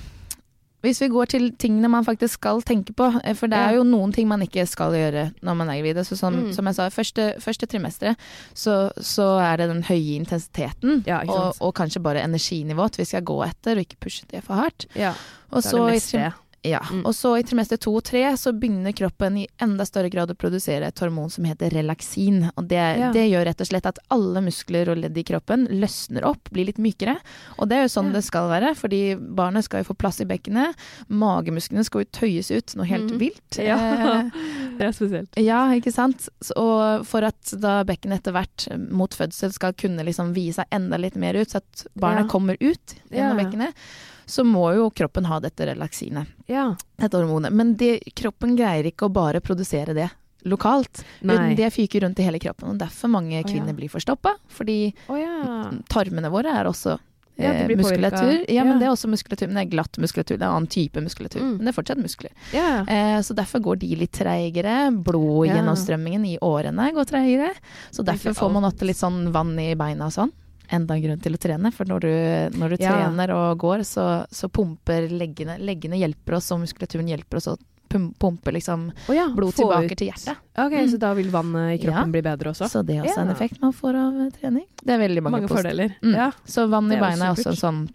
Hvis 0.82 1.02
vi 1.02 1.10
går 1.12 1.26
til 1.34 1.50
tingene 1.60 1.90
man 1.92 2.06
faktisk 2.08 2.38
skal 2.40 2.62
tenke 2.64 2.94
på, 2.96 3.10
eh, 3.24 3.34
for 3.36 3.52
det 3.52 3.58
er 3.60 3.74
jo 3.76 3.84
noen 3.84 4.14
ting 4.16 4.28
man 4.30 4.42
ikke 4.46 4.64
skal 4.70 4.94
gjøre 4.96 5.26
når 5.44 5.58
man 5.60 5.70
er 5.70 5.82
gravid. 5.82 6.04
Så 6.08 6.16
som, 6.16 6.34
Mm. 6.40 6.54
Som 6.56 6.66
jeg 6.70 6.76
sa, 6.76 6.88
første, 6.90 7.34
første 7.44 7.66
trimesteret 7.68 8.16
så, 8.54 8.92
så 9.02 9.26
er 9.44 9.58
det 9.58 9.70
den 9.70 9.84
høye 9.84 10.16
intensiteten 10.16 11.04
Ja, 11.08 11.20
og, 11.28 11.56
og 11.60 11.74
kanskje 11.76 12.00
bare 12.02 12.24
energinivået 12.24 12.98
vi 12.98 13.06
skal 13.06 13.24
gå 13.28 13.42
etter, 13.44 13.76
og 13.76 13.80
ikke 13.84 14.00
pushe 14.00 14.24
det 14.32 14.44
for 14.44 14.54
hardt. 14.54 14.86
Ja, 14.96 15.14
Og 15.52 15.62
det 15.62 15.66
er 15.66 15.70
så, 15.70 15.78
det 15.86 15.94
meste. 15.94 16.32
Ja. 16.64 16.82
Mm. 16.92 17.06
og 17.06 17.14
så 17.16 17.32
i 17.40 17.44
trimester 17.44 17.78
to 17.80 17.94
og 17.96 18.04
tre 18.04 18.24
så 18.38 18.52
begynner 18.54 18.92
kroppen 18.96 19.38
i 19.42 19.48
enda 19.62 19.86
større 19.88 20.10
grad 20.12 20.32
å 20.32 20.36
produsere 20.36 20.88
et 20.90 21.00
hormon 21.00 21.30
som 21.32 21.46
heter 21.48 21.70
relaksin. 21.74 22.50
Og 22.56 22.68
det, 22.68 22.82
Ja. 23.00 23.12
det 23.16 23.26
gjør 23.30 23.46
rett 23.46 23.62
og 23.62 23.68
slett 23.70 23.86
at 23.86 24.00
alle 24.10 24.42
muskler 24.44 24.90
og 24.92 24.98
ledd 24.98 25.18
i 25.18 25.24
kroppen 25.24 25.68
løsner 25.72 26.26
opp, 26.28 26.50
blir 26.52 26.66
litt 26.70 26.78
mykere. 26.82 27.18
Og 27.58 27.70
det 27.70 27.78
er 27.78 27.82
jo 27.88 27.94
sånn 27.96 28.12
Ja. 28.12 28.18
det 28.20 28.24
skal 28.26 28.50
være, 28.50 28.74
fordi 28.76 29.16
barnet 29.16 29.64
skal 29.64 29.84
jo 29.84 29.90
få 29.94 29.98
plass 29.98 30.20
i 30.22 30.26
bekkenet. 30.26 30.76
Magemusklene 31.10 31.84
skal 31.86 32.04
jo 32.06 32.10
tøyes 32.20 32.52
ut 32.52 32.76
noe 32.80 32.86
helt 32.90 33.12
mm. 33.14 33.20
vilt. 33.20 33.60
Ja, 33.60 33.78
Eh, 33.80 34.30
det 34.78 34.86
er 34.88 34.92
spesielt. 34.96 35.38
ja, 35.40 35.64
ikke 35.76 35.92
sant. 35.94 36.28
Og 36.56 37.06
for 37.08 37.26
at 37.28 37.54
da 37.60 37.84
bekkenet 37.88 38.20
etter 38.22 38.36
hvert 38.36 38.68
eh, 38.72 38.78
mot 38.78 39.14
fødsel 39.16 39.54
skal 39.56 39.74
kunne 39.74 40.04
liksom 40.08 40.34
vie 40.36 40.54
seg 40.56 40.66
enda 40.76 40.98
litt 40.98 41.16
mer 41.20 41.36
ut, 41.40 41.50
så 41.50 41.62
at 41.64 41.88
barnet 42.00 42.30
kommer 42.32 42.58
ut 42.60 42.96
gjennom 43.12 43.40
bekkenet, 43.40 43.76
så 44.30 44.46
må 44.46 44.68
jo 44.78 44.90
kroppen 44.94 45.26
ha 45.26 45.40
dette 45.42 45.66
relaksinet, 45.72 46.28
Ja. 46.48 46.76
dette 47.02 47.18
hormonet. 47.18 47.52
Men 47.52 47.76
det, 47.76 48.00
kroppen 48.16 48.56
greier 48.60 48.86
ikke 48.92 49.10
å 49.10 49.14
bare 49.14 49.42
produsere 49.42 49.96
det 49.98 50.10
lokalt. 50.46 51.02
Nei. 51.28 51.56
Det 51.58 51.68
fyker 51.74 52.06
rundt 52.06 52.20
i 52.22 52.24
hele 52.24 52.40
kroppen, 52.40 52.70
og 52.70 52.78
derfor 52.80 53.10
mange 53.12 53.34
Å, 53.36 53.42
ja. 53.42 53.48
kvinner 53.50 53.74
blir 53.76 53.90
forstoppa. 53.92 54.38
Fordi 54.48 54.94
oh, 55.10 55.18
ja. 55.20 55.72
tarmene 55.90 56.30
våre 56.32 56.54
er 56.62 56.70
også 56.70 56.98
Ja, 57.40 57.54
eh, 57.54 57.68
muskulatur. 57.72 58.46
Ja, 58.52 58.64
men 58.66 58.74
Ja. 58.74 58.80
det 58.80 58.88
er 58.88 58.92
også 58.92 59.08
muskulatur, 59.10 59.48
men 59.48 59.56
det 59.56 59.62
er 59.68 59.72
glatt 59.78 59.98
muskulatur. 59.98 60.38
Det 60.38 60.42
er 60.44 60.50
en 60.50 60.56
annen 60.58 60.68
type 60.68 61.00
muskulatur, 61.00 61.40
Mm. 61.42 61.58
men 61.58 61.66
det 61.66 61.72
er 61.72 61.82
fortsatt 61.82 62.02
muskler. 62.04 62.32
ja. 62.54 62.84
Eh, 62.88 63.20
så 63.24 63.34
derfor 63.36 63.60
går 63.64 63.80
de 63.80 63.96
litt 63.96 64.12
treigere. 64.12 64.92
Blodgjennomstrømmingen 65.04 66.26
i 66.28 66.38
årene 66.42 66.92
går 66.94 67.06
treigere. 67.10 67.54
Så 67.92 68.04
derfor 68.04 68.34
får 68.36 68.52
man 68.52 68.64
ofte 68.68 68.86
litt 68.86 68.98
sånn 69.00 69.32
vann 69.32 69.58
i 69.60 69.74
beina 69.76 70.06
og 70.08 70.12
sånn. 70.16 70.32
Enda 70.72 70.94
en 70.96 71.02
grunn 71.02 71.20
til 71.24 71.34
å 71.34 71.40
trene, 71.42 71.72
for 71.74 71.86
når 71.90 72.00
du, 72.06 72.58
når 72.60 72.70
du 72.70 72.84
Ja. 72.84 72.92
trener 72.94 73.32
og 73.34 73.58
går, 73.58 73.80
så, 73.84 74.26
så 74.30 74.50
pumper 74.54 75.08
leggene 75.10 75.58
Leggene 75.60 75.98
hjelper 75.98 76.36
oss, 76.38 76.52
og 76.52 76.60
muskulaturen 76.62 77.08
hjelper 77.10 77.38
oss 77.42 77.48
å 77.48 77.58
pumpe 77.90 78.52
liksom 78.54 78.92
oh 79.10 79.16
ja. 79.16 79.24
blod 79.34 79.56
tilbake 79.58 79.90
ut- 79.92 79.98
til 79.98 80.12
hjertet. 80.12 80.38
Ok, 80.62 80.74
Mm. 80.78 80.90
så 80.92 81.00
da 81.00 81.14
vil 81.18 81.32
vannet 81.34 81.80
i 81.80 81.84
kroppen 81.84 82.12
bli 82.14 82.22
bedre 82.22 82.52
også? 82.54 82.70
Så 82.70 82.86
det 82.86 82.98
er 83.00 83.04
også 83.08 83.22
en 83.24 83.32
effekt 83.34 83.60
man 83.64 83.74
får 83.74 83.96
av 83.98 84.20
eh, 84.22 84.30
trening. 84.38 84.66
Det 84.86 84.94
er 84.94 85.00
veldig 85.02 85.24
mange, 85.26 85.42
Mange 85.42 85.50
fordeler. 85.50 85.96
Mm. 86.04 86.14
Ja. 86.14 86.32
Så 86.46 86.68
vann 86.70 86.92
i 86.92 87.00
beina 87.02 87.32
er 87.32 87.34
også 87.34 87.50
en 87.50 87.58
sånn 87.64 87.90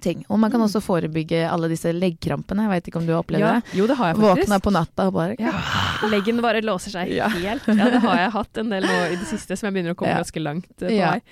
ting. 0.00 0.24
Og 0.28 0.38
man 0.38 0.50
kan 0.50 0.60
Mm. 0.60 0.66
også 0.68 0.80
forebygge 0.84 1.48
alle 1.50 1.68
disse 1.68 1.90
leggkrampene. 1.92 2.66
Jeg 2.66 2.70
vet 2.70 2.88
ikke 2.90 2.96
om 3.00 3.06
du 3.06 3.12
har 3.14 3.22
opplevd 3.22 3.40
ja. 3.40 3.52
det? 3.60 3.74
Jo, 3.78 3.86
det 3.86 3.96
har 3.96 4.06
jeg 4.12 4.16
faktisk. 4.16 4.44
Våkna 4.48 4.58
på 4.60 4.72
natta 4.72 5.06
og 5.08 5.14
bare 5.14 5.36
Ja. 5.38 5.52
Leggen 6.08 6.40
bare 6.42 6.60
låser 6.62 6.90
seg 6.90 7.08
Ja. 7.14 7.28
helt. 7.28 7.66
Ja, 7.66 7.90
det 7.90 8.00
har 8.02 8.16
jeg 8.16 8.30
hatt 8.32 8.58
en 8.58 8.68
del 8.70 8.82
nå 8.84 8.98
i 9.12 9.16
det 9.16 9.26
siste, 9.26 9.56
som 9.56 9.66
jeg 9.68 9.74
begynner 9.74 9.94
å 9.94 9.98
komme 9.98 10.14
ganske 10.14 10.42
langt 10.42 10.66
eh, 10.82 10.88
på 10.88 10.94
Ja. 10.96 11.10
vei. 11.12 11.22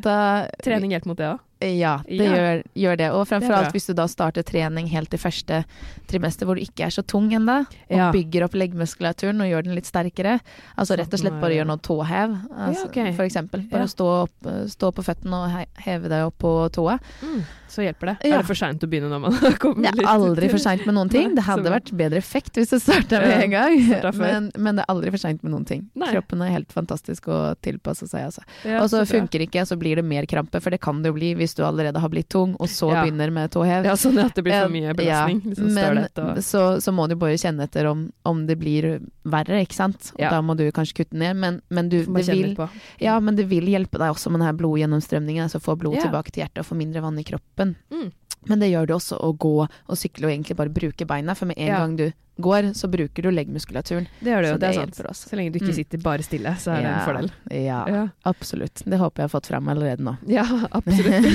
Da 0.00 0.46
Trening 0.62 0.90
hjelper 0.90 1.06
mot 1.06 1.16
det 1.16 1.26
òg? 1.32 1.38
Ja, 1.60 1.98
det 2.08 2.16
Ja. 2.24 2.32
Gjør, 2.32 2.62
gjør 2.74 2.96
det. 2.96 3.08
Og 3.12 3.26
fremfor 3.28 3.48
Det 3.52 3.56
alt 3.58 3.72
hvis 3.74 3.86
du 3.86 3.92
da 3.94 4.06
starter 4.08 4.42
trening 4.42 4.86
helt 4.88 5.12
i 5.12 5.18
første 5.20 5.64
trimester 6.08 6.46
hvor 6.48 6.56
du 6.56 6.62
ikke 6.64 6.86
er 6.86 6.90
så 6.94 7.02
tung 7.06 7.28
ennå, 7.36 7.66
og 7.66 7.96
Ja. 7.96 8.10
bygger 8.12 8.44
opp 8.44 8.54
leggmuskulaturen 8.56 9.40
og 9.40 9.46
gjør 9.50 9.64
den 9.64 9.74
litt 9.74 9.84
sterkere. 9.86 10.40
Altså 10.78 10.96
rett 10.96 11.12
og 11.12 11.20
slett 11.20 11.38
bare 11.40 11.52
gjør 11.58 11.66
noe 11.68 11.76
tåhev, 11.78 12.38
altså, 12.50 12.86
ok. 12.88 13.14
for 13.14 13.24
eksempel. 13.28 13.68
Bare 13.70 13.80
Ja. 13.84 13.86
stå, 13.86 14.22
opp, 14.24 14.50
stå 14.72 14.92
på 14.94 15.04
føttene 15.04 15.34
og 15.36 15.66
heve 15.84 16.08
deg 16.08 16.24
opp 16.26 16.38
på 16.38 16.70
tåa. 16.72 16.98
Mm. 17.22 17.44
Så 17.70 17.84
hjelper 17.86 18.06
det. 18.06 18.16
Ja. 18.26 18.34
Er 18.34 18.38
det 18.42 18.46
for 18.46 18.54
seint 18.58 18.80
å 18.82 18.88
begynne 18.90 19.10
når 19.12 19.20
man 19.20 19.32
har 19.44 19.52
kommet 19.52 19.84
Det 19.84 19.94
litt 20.00 20.06
er 20.06 20.10
aldri 20.16 20.48
for 20.50 20.58
seint 20.58 20.86
med 20.86 20.94
noen 20.96 21.10
ting. 21.10 21.34
Det 21.36 21.44
hadde 21.44 21.70
vært 21.70 21.92
bedre 21.94 22.16
effekt 22.18 22.54
hvis 22.58 22.70
det 22.70 22.80
starta 22.82 23.20
med 23.20 23.44
en 23.44 23.50
gang. 23.50 23.76
Men, 24.18 24.50
men 24.58 24.76
det 24.76 24.84
er 24.88 24.90
aldri 24.90 25.10
for 25.12 25.18
seint 25.22 25.44
med 25.44 25.52
noen 25.52 25.64
ting. 25.68 25.84
Nei. 25.94 26.10
Kroppen 26.10 26.42
er 26.42 26.50
helt 26.50 26.72
fantastisk 26.72 27.28
å 27.28 27.54
tilpasse 27.62 28.08
seg, 28.10 28.24
altså. 28.26 28.42
Ja, 28.64 28.80
og 28.82 28.88
så 28.90 29.04
funker 29.06 29.44
ikke, 29.46 29.62
så 29.68 29.78
blir 29.78 29.96
det 30.00 30.04
mer 30.04 30.24
krampe, 30.26 30.58
for 30.60 30.70
det 30.70 30.80
kan 30.80 31.02
det 31.02 31.12
jo 31.12 31.14
bli 31.20 31.34
hvis 31.38 31.49
du 31.54 31.62
allerede 31.64 31.98
har 32.00 32.08
blitt 32.08 32.28
tung, 32.28 32.54
og 32.60 32.68
så 32.68 32.90
Ja. 32.92 33.02
begynner 33.04 33.30
med 33.32 33.50
tåhev. 33.50 33.84
Ja, 33.84 33.92
sånn 33.96 34.18
at 34.24 34.34
det 34.34 34.44
blir 34.44 34.62
for 34.62 34.68
mye 34.72 34.94
belastning. 34.94 35.42
ja, 35.44 35.50
liksom 35.50 35.74
men 35.74 35.98
og 36.16 36.38
så, 36.44 36.80
så 36.80 36.92
må 36.92 37.08
du 37.08 37.14
bare 37.16 37.36
kjenne 37.38 37.62
etter 37.64 37.86
om, 37.86 38.12
om 38.24 38.46
det 38.46 38.58
blir 38.58 39.00
verre, 39.30 39.60
ikke 39.64 39.74
sant. 39.78 40.12
Ja. 40.18 40.30
da 40.30 40.40
må 40.42 40.56
du 40.56 40.64
kanskje 40.72 41.00
kutte 41.04 41.16
ned, 41.16 41.36
men, 41.36 41.60
men 41.70 41.88
du 41.88 41.98
det 42.04 42.26
vil, 42.28 42.56
ja, 43.00 43.18
men 43.20 43.36
det 43.36 43.48
vil 43.50 43.66
hjelpe 43.70 43.98
deg 43.98 44.10
også 44.14 44.30
med 44.30 44.40
denne 44.44 44.56
blodgjennomstrømningen, 44.58 45.44
altså 45.48 45.60
få 45.62 45.76
blod 45.78 45.94
Ja. 45.96 46.02
tilbake 46.08 46.30
til 46.32 46.44
hjertet 46.44 46.58
og 46.64 46.66
få 46.70 46.76
mindre 46.78 47.00
vann 47.02 47.18
i 47.18 47.24
kroppen. 47.24 47.76
Mm. 47.90 48.10
Men 48.48 48.58
det 48.62 48.70
gjør 48.72 48.86
det 48.88 48.94
også 48.96 49.18
å 49.20 49.34
gå 49.36 49.56
og 49.68 49.96
sykle 50.00 50.24
og 50.26 50.32
egentlig 50.32 50.56
bare 50.56 50.72
bruke 50.72 51.04
beina, 51.06 51.34
for 51.36 51.46
med 51.50 51.58
en 51.58 51.68
gang 51.76 51.96
du 51.98 52.06
går, 52.40 52.70
så 52.72 52.88
bruker 52.88 53.20
du 53.26 53.28
leggmuskulaturen. 53.36 54.06
Det 54.24 54.30
gjør 54.32 54.40
det 54.40 54.48
jo, 54.48 54.54
Så 54.54 54.60
det 54.62 54.68
er 54.70 54.72
sant. 54.78 55.00
også. 55.10 55.28
Så 55.28 55.36
lenge 55.36 55.52
du 55.52 55.58
ikke 55.58 55.74
Mm. 55.74 55.76
sitter 55.76 55.98
bare 56.00 56.22
stille, 56.24 56.54
så 56.56 56.70
er 56.72 56.80
det 56.80 56.88
en 56.88 57.04
fordel. 57.04 57.30
Ja, 57.52 57.84
Ja, 57.86 58.08
absolutt. 58.24 58.80
Det 58.88 58.96
håper 58.96 59.20
jeg 59.20 59.28
har 59.28 59.34
fått 59.40 59.46
fram 59.50 59.68
allerede 59.68 60.00
nå. 60.00 60.16
ja 60.26 60.46
absolutt. 60.72 61.26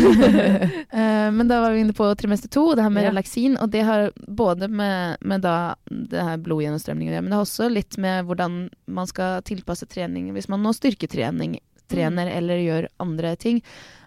Eh, 0.91 1.31
Men 1.31 1.47
da 1.47 1.59
var 1.61 1.71
vi 1.71 1.79
inne 1.83 1.93
på 1.93 2.07
trimester 2.17 2.49
to, 2.49 2.73
det 2.75 2.81
her 2.81 2.89
med 2.89 3.03
relaksin. 3.05 3.57
Og 3.61 3.69
det 3.69 3.83
har 3.85 4.11
både 4.27 4.67
med, 4.67 5.17
med 5.21 5.41
da 5.41 5.75
det 5.85 6.23
her 6.23 6.37
blodgjennomstrømningen 6.41 7.13
å 7.13 7.15
gjøre, 7.17 7.21
men 7.23 7.29
det 7.29 7.37
har 7.37 7.45
også 7.45 7.69
litt 7.71 7.84
med 7.97 8.25
hvordan 8.27 8.69
man 8.87 9.07
skal 9.07 9.41
tilpasse 9.47 9.85
trening 9.87 10.31
hvis 10.33 10.49
man 10.49 10.61
nå 10.65 10.73
styrketrening, 10.75 11.59
trener 11.91 12.25
Mm. 12.31 12.37
eller 12.37 12.57
gjør 12.65 12.87
andre 12.99 13.35
ting. 13.37 13.61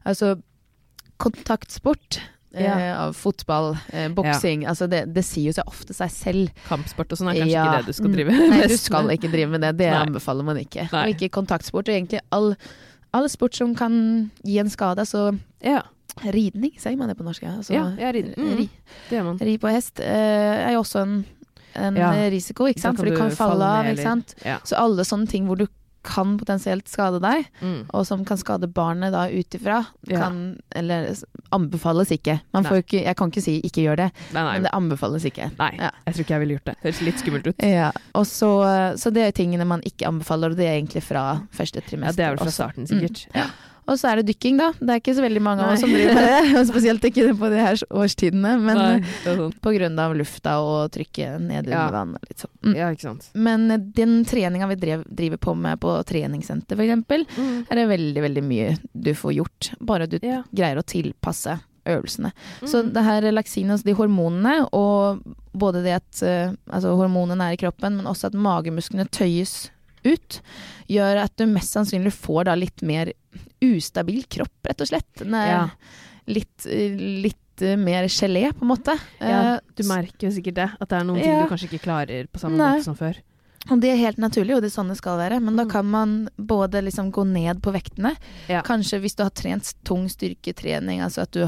Altså 0.07 0.37
kontaktsport. 1.19 2.21
eh, 2.55 3.01
av 3.01 3.13
fotball, 3.13 3.77
eh, 3.93 4.09
boksing. 4.09 4.65
Altså 4.67 4.89
det, 4.89 5.03
det 5.15 5.23
sier 5.23 5.51
jo 5.51 5.53
seg 5.53 5.69
ofte 5.69 5.95
seg 5.95 6.11
selv. 6.11 6.49
Kampsport 6.67 7.13
og 7.13 7.19
sånn 7.21 7.29
er 7.31 7.37
kanskje 7.43 7.53
Ja. 7.53 7.65
ikke 7.67 7.77
det 7.77 7.87
du 7.87 7.93
skal 7.99 8.13
drive 8.15 8.33
med? 8.33 8.51
Nei, 8.51 8.67
du 8.67 8.77
skal 8.81 9.11
ikke 9.15 9.31
drive 9.31 9.51
med 9.53 9.61
det. 9.61 9.77
Det 9.77 9.91
Nei. 9.93 10.01
anbefaler 10.07 10.45
man 10.49 10.57
ikke. 10.57 10.89
Nei. 10.91 11.03
Og 11.05 11.15
ikke 11.15 11.29
kontaktsport. 11.31 11.87
Og 11.89 11.95
egentlig 11.95 12.21
all, 12.33 12.57
all 13.15 13.29
sport 13.29 13.55
som 13.55 13.75
kan 13.77 14.31
gi 14.43 14.59
en 14.59 14.71
skade. 14.73 15.05
Så 15.07 15.39
Ja, 15.63 15.83
ridning, 16.25 16.73
sier 16.81 16.97
man 16.97 17.09
det 17.13 17.19
på 17.19 17.23
norsk? 17.29 17.43
ja? 17.43 17.53
Altså, 17.61 17.75
ja 17.77 17.85
ja 18.01 18.11
ridning. 18.17 18.35
Mm, 18.35 18.57
ri, 18.57 18.71
det 19.11 19.19
gjør 19.21 19.25
man. 19.29 19.39
ri 19.39 19.59
på 19.59 19.71
hest 19.71 20.01
eh, 20.01 20.67
er 20.67 20.73
jo 20.73 20.81
også 20.83 21.03
en, 21.05 21.25
en 21.79 21.97
Ja. 21.97 22.13
eh, 22.13 22.31
risiko, 22.35 22.67
ikke 22.69 22.81
sant? 22.81 22.99
For 22.99 23.07
du 23.07 23.17
kan 23.17 23.31
falle 23.31 23.59
falle 23.59 23.65
av, 23.65 23.85
ikke 23.93 24.03
sant? 24.03 24.35
Ja. 24.45 24.59
Så 24.65 24.77
alle 24.77 25.05
sånne 25.05 25.29
ting 25.29 25.47
hvor 25.47 25.57
du 25.59 25.67
kan 26.09 26.39
potensielt 26.39 26.87
skade 26.89 27.19
deg, 27.21 27.49
Mm. 27.61 27.87
og 27.93 28.07
som 28.07 28.25
kan 28.25 28.39
skade 28.39 28.69
barnet 28.73 29.13
da 29.13 29.27
ut 29.29 29.51
ifra, 29.59 29.85
Ja. 30.07 30.21
kan 30.21 30.59
Eller 30.75 31.15
anbefales 31.53 32.09
ikke. 32.15 32.41
Man 32.55 32.65
får 32.65 32.83
ikke 32.85 33.03
Jeg 33.05 33.17
kan 33.17 33.31
ikke 33.31 33.43
si 33.43 33.61
ikke 33.61 33.83
gjør 33.85 33.97
det, 33.97 34.13
Nei, 34.33 34.43
nei. 34.43 34.53
men 34.55 34.63
det 34.63 34.71
anbefales 34.73 35.25
ikke. 35.25 35.51
nei. 35.59 35.75
Ja. 35.77 35.91
Jeg 36.07 36.15
tror 36.15 36.25
ikke 36.25 36.35
jeg 36.37 36.41
ville 36.41 36.55
gjort 36.59 36.65
det. 36.65 36.77
Det 36.83 36.95
Høres 36.95 37.03
litt 37.03 37.19
skummelt 37.19 37.47
ut. 37.49 37.55
Ja, 37.63 37.91
og 38.15 38.25
så, 38.27 38.97
så 38.97 39.13
det 39.13 39.23
er 39.27 39.33
tingene 39.33 39.67
man 39.67 39.81
ikke 39.83 40.07
anbefaler, 40.07 40.51
og 40.53 40.57
det 40.57 40.67
er 40.67 40.81
egentlig 40.81 41.03
fra 41.03 41.43
første 41.53 41.83
Ja, 41.83 41.89
trimester. 41.89 42.17
det 42.17 42.25
er 42.25 42.31
vel 42.37 42.39
fra 42.39 42.51
starten, 42.51 42.87
sikkert. 42.87 43.27
Mm. 43.29 43.35
Ja. 43.35 43.47
Og 43.89 43.97
så 43.97 44.11
er 44.11 44.21
det 44.21 44.27
dykking, 44.35 44.59
da. 44.61 44.67
Det 44.77 44.91
er 44.93 45.01
ikke 45.01 45.15
så 45.17 45.23
veldig 45.25 45.41
mange 45.43 45.65
av 45.65 45.73
oss 45.73 45.81
som 45.81 45.89
driver 45.93 46.15
med 46.19 46.29
det, 46.29 46.63
spesielt 46.73 47.07
ikke 47.09 47.31
på 47.41 47.49
de 47.55 47.61
her 47.65 47.81
årstidene, 47.89 48.51
men 48.61 48.77
Nei, 48.77 48.89
eh, 49.01 49.15
sånn. 49.25 49.55
på 49.65 49.73
grunn 49.79 49.99
av 50.05 50.13
lufta 50.19 50.59
og 50.61 50.91
trykket 50.93 51.41
ned 51.41 51.65
under 51.65 51.73
Ja. 51.79 51.87
vann 51.95 52.13
litt 52.29 52.45
sånn. 52.45 52.53
Mm. 52.69 52.75
Ja, 52.77 52.91
ikke 52.93 53.07
sant. 53.09 53.31
Men 53.35 53.71
eh, 53.73 53.79
den 53.79 54.19
treninga 54.29 54.69
vi 54.69 54.77
drev, 54.77 55.07
driver 55.09 55.41
på 55.49 55.57
med 55.57 55.81
på 55.81 55.97
treningssenter 56.05 56.77
eksempel, 56.85 57.25
Mm. 57.39 57.67
er 57.71 57.75
det 57.81 57.89
veldig, 57.89 58.23
veldig 58.29 58.45
mye 58.45 58.77
du 58.95 59.15
får 59.15 59.35
gjort, 59.41 59.71
bare 59.81 60.07
du 60.07 60.19
Ja. 60.23 60.43
greier 60.55 60.77
å 60.77 60.85
tilpasse 60.85 61.59
øvelsene. 61.89 62.33
Så 62.69 62.83
Mm. 62.85 62.93
det 62.93 63.03
her 63.05 63.23
relaksin, 63.23 63.71
altså 63.71 63.85
de 63.85 63.95
hormonene, 63.95 64.69
og 64.73 65.23
både 65.57 65.83
det 65.83 65.95
at 66.03 66.23
eh, 66.23 66.53
altså 66.71 66.93
hormonene 66.95 67.41
er 67.49 67.53
i 67.57 67.57
kroppen, 67.57 67.97
men 67.97 68.05
også 68.05 68.27
at 68.27 68.35
magemusklene 68.35 69.09
tøyes 69.09 69.71
ut, 70.05 70.41
gjør 70.89 71.23
at 71.25 71.33
du 71.37 71.47
mest 71.47 71.73
sannsynlig 71.75 72.13
får 72.13 72.45
da 72.45 72.55
litt 72.55 72.83
mer 72.83 73.13
ustabil 73.63 74.25
kropp, 74.29 74.55
rett 74.69 74.81
og 74.81 74.87
slett. 74.89 75.09
Den 75.19 75.35
er 75.35 75.47
Ja. 75.47 75.69
litt, 76.27 76.65
litt 76.67 77.63
eh, 77.63 77.77
mer 77.77 78.05
gelé, 78.09 78.53
på 78.55 78.63
en 78.63 78.69
måte. 78.77 78.99
Ja, 79.21 79.55
Eh, 79.55 79.61
du 79.77 79.83
merker 79.85 80.29
jo 80.29 80.31
sikkert 80.31 80.55
det. 80.55 80.71
At 80.81 80.89
det 80.89 80.99
er 81.01 81.05
noen 81.05 81.23
ting 81.23 81.33
Ja. 81.33 81.43
du 81.43 81.49
kanskje 81.49 81.69
ikke 81.73 81.83
klarer 81.83 82.29
på 82.29 82.39
samme 82.39 82.57
Nei. 82.57 82.79
måte 82.79 82.85
som 82.85 82.95
før. 82.97 83.17
Og 83.71 83.81
det 83.81 83.91
er 83.91 83.97
helt 83.97 84.17
naturlig, 84.17 84.55
og 84.55 84.63
det 84.63 84.71
er 84.73 84.81
sånn 84.81 84.89
det 84.89 84.97
skal 84.97 85.19
være. 85.19 85.43
Men 85.43 85.57
da 85.57 85.65
Mm. 85.65 85.71
kan 85.71 85.85
man 85.91 86.29
både 86.39 86.81
liksom 86.83 87.11
gå 87.13 87.27
ned 87.27 87.61
på 87.61 87.73
vektene. 87.73 88.17
Ja. 88.49 88.63
Kanskje 88.63 89.01
hvis 89.01 89.15
du 89.17 89.25
har 89.25 89.31
trent 89.31 89.75
tung 89.85 90.07
styrketrening, 90.09 91.01
altså 91.03 91.23
at 91.23 91.33
du 91.33 91.41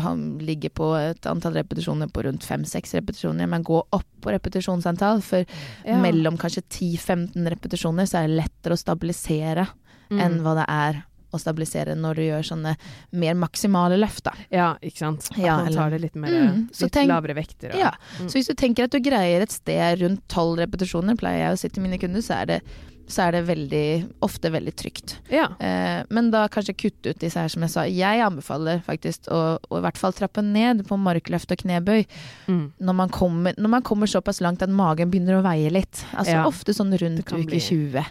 ligger 0.45 0.69
på 0.71 1.11
et 1.11 1.21
antall 1.23 1.55
repetisjoner 1.55 2.11
på 2.11 2.25
rundt 2.25 2.43
fem-seks 2.43 2.93
repetisjoner, 3.01 3.49
men 3.49 3.63
gå 3.63 3.83
opp 3.93 4.05
på 4.21 4.31
repetisjonsantall. 4.39 5.23
For 5.23 5.45
mellom 5.87 6.37
kanskje 6.37 6.63
10-15 6.69 7.47
repetisjoner 7.49 8.03
så 8.07 8.25
er 8.25 8.27
det 8.27 8.45
lettere 8.45 8.73
å 8.73 8.85
stabilisere 8.85 9.69
Mm. 10.11 10.21
enn 10.21 10.41
hva 10.43 10.57
det 10.57 10.67
er 10.69 11.05
å 11.33 11.39
stabilisere 11.41 11.95
når 11.97 12.15
du 12.17 12.23
gjør 12.23 12.43
sånne 12.51 12.77
mer 13.13 13.35
maksimale 13.35 13.99
løft. 14.01 14.23
Da. 14.25 14.33
Ja, 14.51 14.77
ikke 14.83 14.99
sant. 14.99 15.29
At 15.33 15.39
Ja, 15.39 15.57
man 15.63 15.73
tar 15.73 15.91
det 15.91 16.01
litt 16.03 16.15
mer 16.17 16.31
Mm, 16.31 16.69
Litt 16.71 16.93
tenk- 16.93 17.09
lavere 17.09 17.35
vekter. 17.35 17.73
og- 17.75 17.79
Ja, 17.79 17.93
Mm. 18.19 18.27
Så 18.31 18.39
hvis 18.39 18.47
du 18.49 18.55
tenker 18.55 18.85
at 18.85 18.91
du 18.91 18.99
greier 19.01 19.41
et 19.43 19.51
sted 19.53 20.01
rundt 20.01 20.27
tolv 20.29 20.59
repetisjoner, 20.59 21.17
pleier 21.17 21.39
jeg 21.49 21.53
å 21.53 21.59
si 21.59 21.69
til 21.69 21.83
mine 21.83 21.99
kunder, 21.99 22.21
så 22.21 22.43
er 22.43 22.47
det, 22.47 22.63
så 23.11 23.27
er 23.27 23.33
det 23.33 23.43
veldig, 23.49 23.85
ofte 24.23 24.51
veldig 24.55 24.75
trygt. 24.79 25.17
Ja. 25.31 25.49
Eh, 25.59 26.05
men 26.11 26.31
da 26.31 26.45
kanskje 26.49 26.77
kutte 26.79 27.11
ut 27.11 27.19
disse 27.19 27.41
her, 27.43 27.49
som 27.53 27.63
jeg 27.67 27.71
sa. 27.75 27.83
Jeg 27.91 28.23
anbefaler 28.25 28.83
faktisk 28.87 29.29
å, 29.35 29.59
å 29.71 29.79
i 29.79 29.85
hvert 29.85 29.99
fall 29.99 30.13
trappe 30.17 30.43
ned 30.47 30.85
på 30.87 30.99
markløft 31.01 31.51
og 31.53 31.59
knebøy 31.65 32.07
Mm. 32.51 32.73
når 32.81 32.95
man, 32.95 33.09
kommer, 33.09 33.55
når 33.59 33.69
man 33.71 33.83
kommer 33.83 34.07
såpass 34.11 34.41
langt 34.41 34.63
at 34.63 34.71
magen 34.71 35.11
begynner 35.11 35.39
å 35.39 35.43
veie 35.45 35.71
litt. 35.71 36.05
Altså 36.15 36.33
Ja. 36.39 36.45
ofte 36.47 36.73
sånn 36.75 36.91
rundt 36.99 37.21
uke 37.25 37.45
bli- 37.47 37.61
20. 37.61 38.05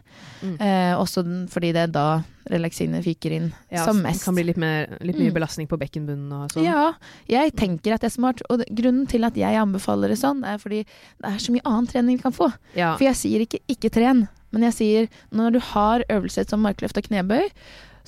Mm. 0.44 0.62
Eh, 0.62 0.94
også 0.96 1.24
den, 1.24 1.48
fordi 1.48 1.72
det 1.74 1.82
er 1.84 1.88
da 1.88 2.24
relaksinet 2.50 3.04
fiker 3.04 3.32
inn 3.36 3.54
Ja, 3.72 3.84
som 3.86 4.02
mest. 4.02 4.20
Det 4.22 4.26
kan 4.26 4.36
bli 4.36 4.44
litt, 4.44 4.58
mer, 4.58 4.88
litt 5.02 5.16
mye 5.18 5.30
Mm. 5.32 5.34
belastning 5.36 5.68
på 5.68 5.78
bekkenbunnen 5.78 6.32
og 6.34 6.50
sånn. 6.52 6.64
Ja, 6.64 6.94
jeg 7.28 7.54
tenker 7.56 7.94
at 7.94 8.02
det 8.02 8.08
er 8.12 8.16
smart. 8.22 8.42
Og 8.50 8.64
grunnen 8.74 9.08
til 9.08 9.24
at 9.24 9.36
jeg 9.36 9.54
anbefaler 9.56 10.08
det 10.10 10.18
sånn, 10.18 10.44
er 10.46 10.58
fordi 10.58 10.86
det 10.86 11.26
er 11.26 11.38
så 11.38 11.52
mye 11.52 11.62
annen 11.66 11.88
trening 11.88 12.18
vi 12.18 12.24
kan 12.24 12.32
få. 12.34 12.52
For 12.74 13.04
jeg 13.06 13.16
sier 13.16 13.40
ikke 13.46 13.60
ikke 13.70 13.92
tren, 13.92 14.28
men 14.52 14.66
jeg 14.68 14.78
sier 14.78 15.08
når 15.36 15.56
du 15.56 15.60
har 15.74 16.06
øvelser 16.10 16.48
som 16.50 16.64
markløft 16.66 16.98
og 16.98 17.08
knebøy, 17.10 17.48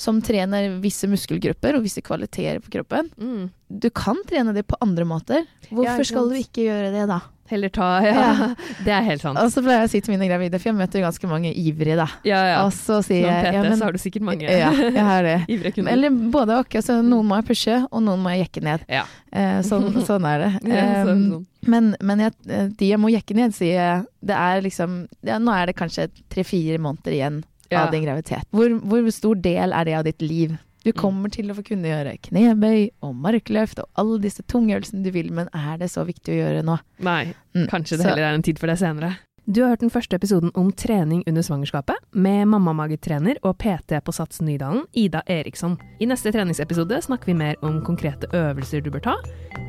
som 0.01 0.21
trener 0.25 0.79
visse 0.81 1.05
muskelgrupper 1.11 1.77
og 1.77 1.85
visse 1.85 2.01
kvaliteter 2.05 2.57
på 2.65 2.73
kroppen, 2.79 3.11
Mm. 3.21 3.49
du 3.69 3.89
kan 3.93 4.17
trene 4.27 4.53
det 4.57 4.65
på 4.67 4.75
andre 4.81 5.05
måter. 5.05 5.45
Hvorfor 5.69 6.01
ja, 6.01 6.09
skal 6.09 6.31
du 6.31 6.35
ikke 6.41 6.65
gjøre 6.65 6.89
det, 6.95 7.05
da? 7.11 7.21
Heller 7.51 7.67
ta 7.75 7.87
Ja, 7.99 8.11
Ja. 8.15 8.45
det 8.85 8.91
er 8.95 9.01
helt 9.03 9.21
sant. 9.25 9.35
Og 9.37 9.49
så 9.51 9.59
pleier 9.59 9.81
jeg 9.83 9.89
å 9.89 9.91
si 9.91 9.99
til 10.05 10.13
mine 10.13 10.27
gravide, 10.29 10.55
for 10.59 10.69
jeg 10.71 10.77
møter 10.79 11.03
ganske 11.03 11.27
mange 11.27 11.49
ivrige, 11.51 11.97
da. 11.99 12.05
Ja, 12.23 12.39
ja. 12.47 12.57
Og 12.63 12.71
så 12.71 13.01
sier 13.03 13.25
Som 13.27 13.33
jeg 13.33 13.43
PT 13.43 13.53
ja, 13.57 13.63
men, 13.65 13.75
så 13.77 13.83
har 13.89 13.91
du 13.97 13.99
sikkert 13.99 14.23
mange 14.29 14.47
ja, 14.47 14.69
jeg 14.71 15.03
har 15.09 15.23
det. 15.27 15.33
ivrige 15.57 15.73
kunder. 15.75 15.91
Eller 15.91 16.15
både 16.31 16.55
og. 16.61 16.77
Altså, 16.79 17.01
noen 17.03 17.27
må 17.27 17.41
jeg 17.41 17.47
pushe, 17.51 17.75
og 17.91 18.05
noen 18.07 18.23
må 18.23 18.31
jeg 18.35 18.45
jekke 18.47 18.63
ned. 18.69 18.85
ja. 18.87 19.03
Eh, 19.31 19.59
sånn, 19.67 19.91
sånn 20.09 20.25
er 20.31 20.45
det. 20.45 20.51
Sånn, 20.63 21.25
sånn. 21.35 21.45
Men, 21.67 21.91
men 22.01 22.23
jeg, 22.23 22.33
eh, 22.47 22.67
de 22.79 22.87
jeg 22.93 22.99
må 23.03 23.11
jekke 23.11 23.35
ned, 23.37 23.53
sier 23.53 23.75
jeg 23.77 24.05
Det 24.25 24.33
er 24.33 24.63
liksom 24.65 24.95
ja, 25.27 25.35
Nå 25.37 25.53
er 25.53 25.69
det 25.69 25.75
kanskje 25.77 26.07
tre-fire 26.33 26.79
måneder 26.81 27.13
igjen 27.19 27.37
Ja. 27.71 27.86
av 27.86 27.91
din 27.91 28.03
graviditet. 28.03 28.43
Hvor, 28.51 28.79
hvor 28.84 29.10
stor 29.12 29.36
del 29.36 29.71
er 29.73 29.84
det 29.86 29.93
av 29.95 30.03
ditt 30.03 30.21
liv? 30.21 30.57
Du 30.84 30.89
Mm. 30.91 30.97
kommer 30.97 31.29
til 31.29 31.45
å 31.51 31.53
få 31.55 31.63
kunne 31.63 31.86
gjøre 31.86 32.19
knebøy 32.21 32.89
og 33.03 33.15
markløft 33.15 33.79
og 33.79 33.86
alle 33.95 34.19
disse 34.19 34.41
tungøvelsene 34.43 35.03
du 35.03 35.12
vil, 35.12 35.31
men 35.31 35.47
er 35.53 35.77
det 35.77 35.89
så 35.91 36.03
viktig 36.03 36.34
å 36.34 36.39
gjøre 36.41 36.63
nå? 36.65 36.79
Nei, 36.99 37.34
Mm, 37.55 37.67
kanskje 37.69 37.97
det 37.97 37.99
så- 37.99 38.10
heller 38.10 38.23
er 38.23 38.34
en 38.34 38.41
tid 38.41 38.57
for 38.57 38.65
det 38.67 38.77
senere. 38.79 39.17
Du 39.51 39.62
har 39.62 39.69
hørt 39.75 39.79
den 39.79 39.89
første 39.89 40.13
episoden 40.15 40.51
om 40.55 40.71
trening 40.71 41.23
under 41.27 41.41
svangerskapet, 41.41 41.95
med 42.13 42.47
mammamagetrener 42.47 43.38
og 43.43 43.57
PT 43.57 43.99
på 44.03 44.13
Sats 44.13 44.39
Nydalen, 44.41 44.86
Ida 44.93 45.21
Eriksson. 45.27 45.77
I 45.99 46.05
neste 46.05 46.31
treningsepisode 46.31 47.01
snakker 47.03 47.25
vi 47.25 47.34
mer 47.34 47.55
om 47.62 47.81
konkrete 47.84 48.27
øvelser 48.31 48.81
du 48.84 48.89
bør 48.91 49.01
ta, 49.01 49.15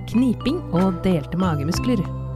kniping 0.09 0.61
og 0.75 1.03
delte 1.03 1.37
magemuskler. 1.37 2.32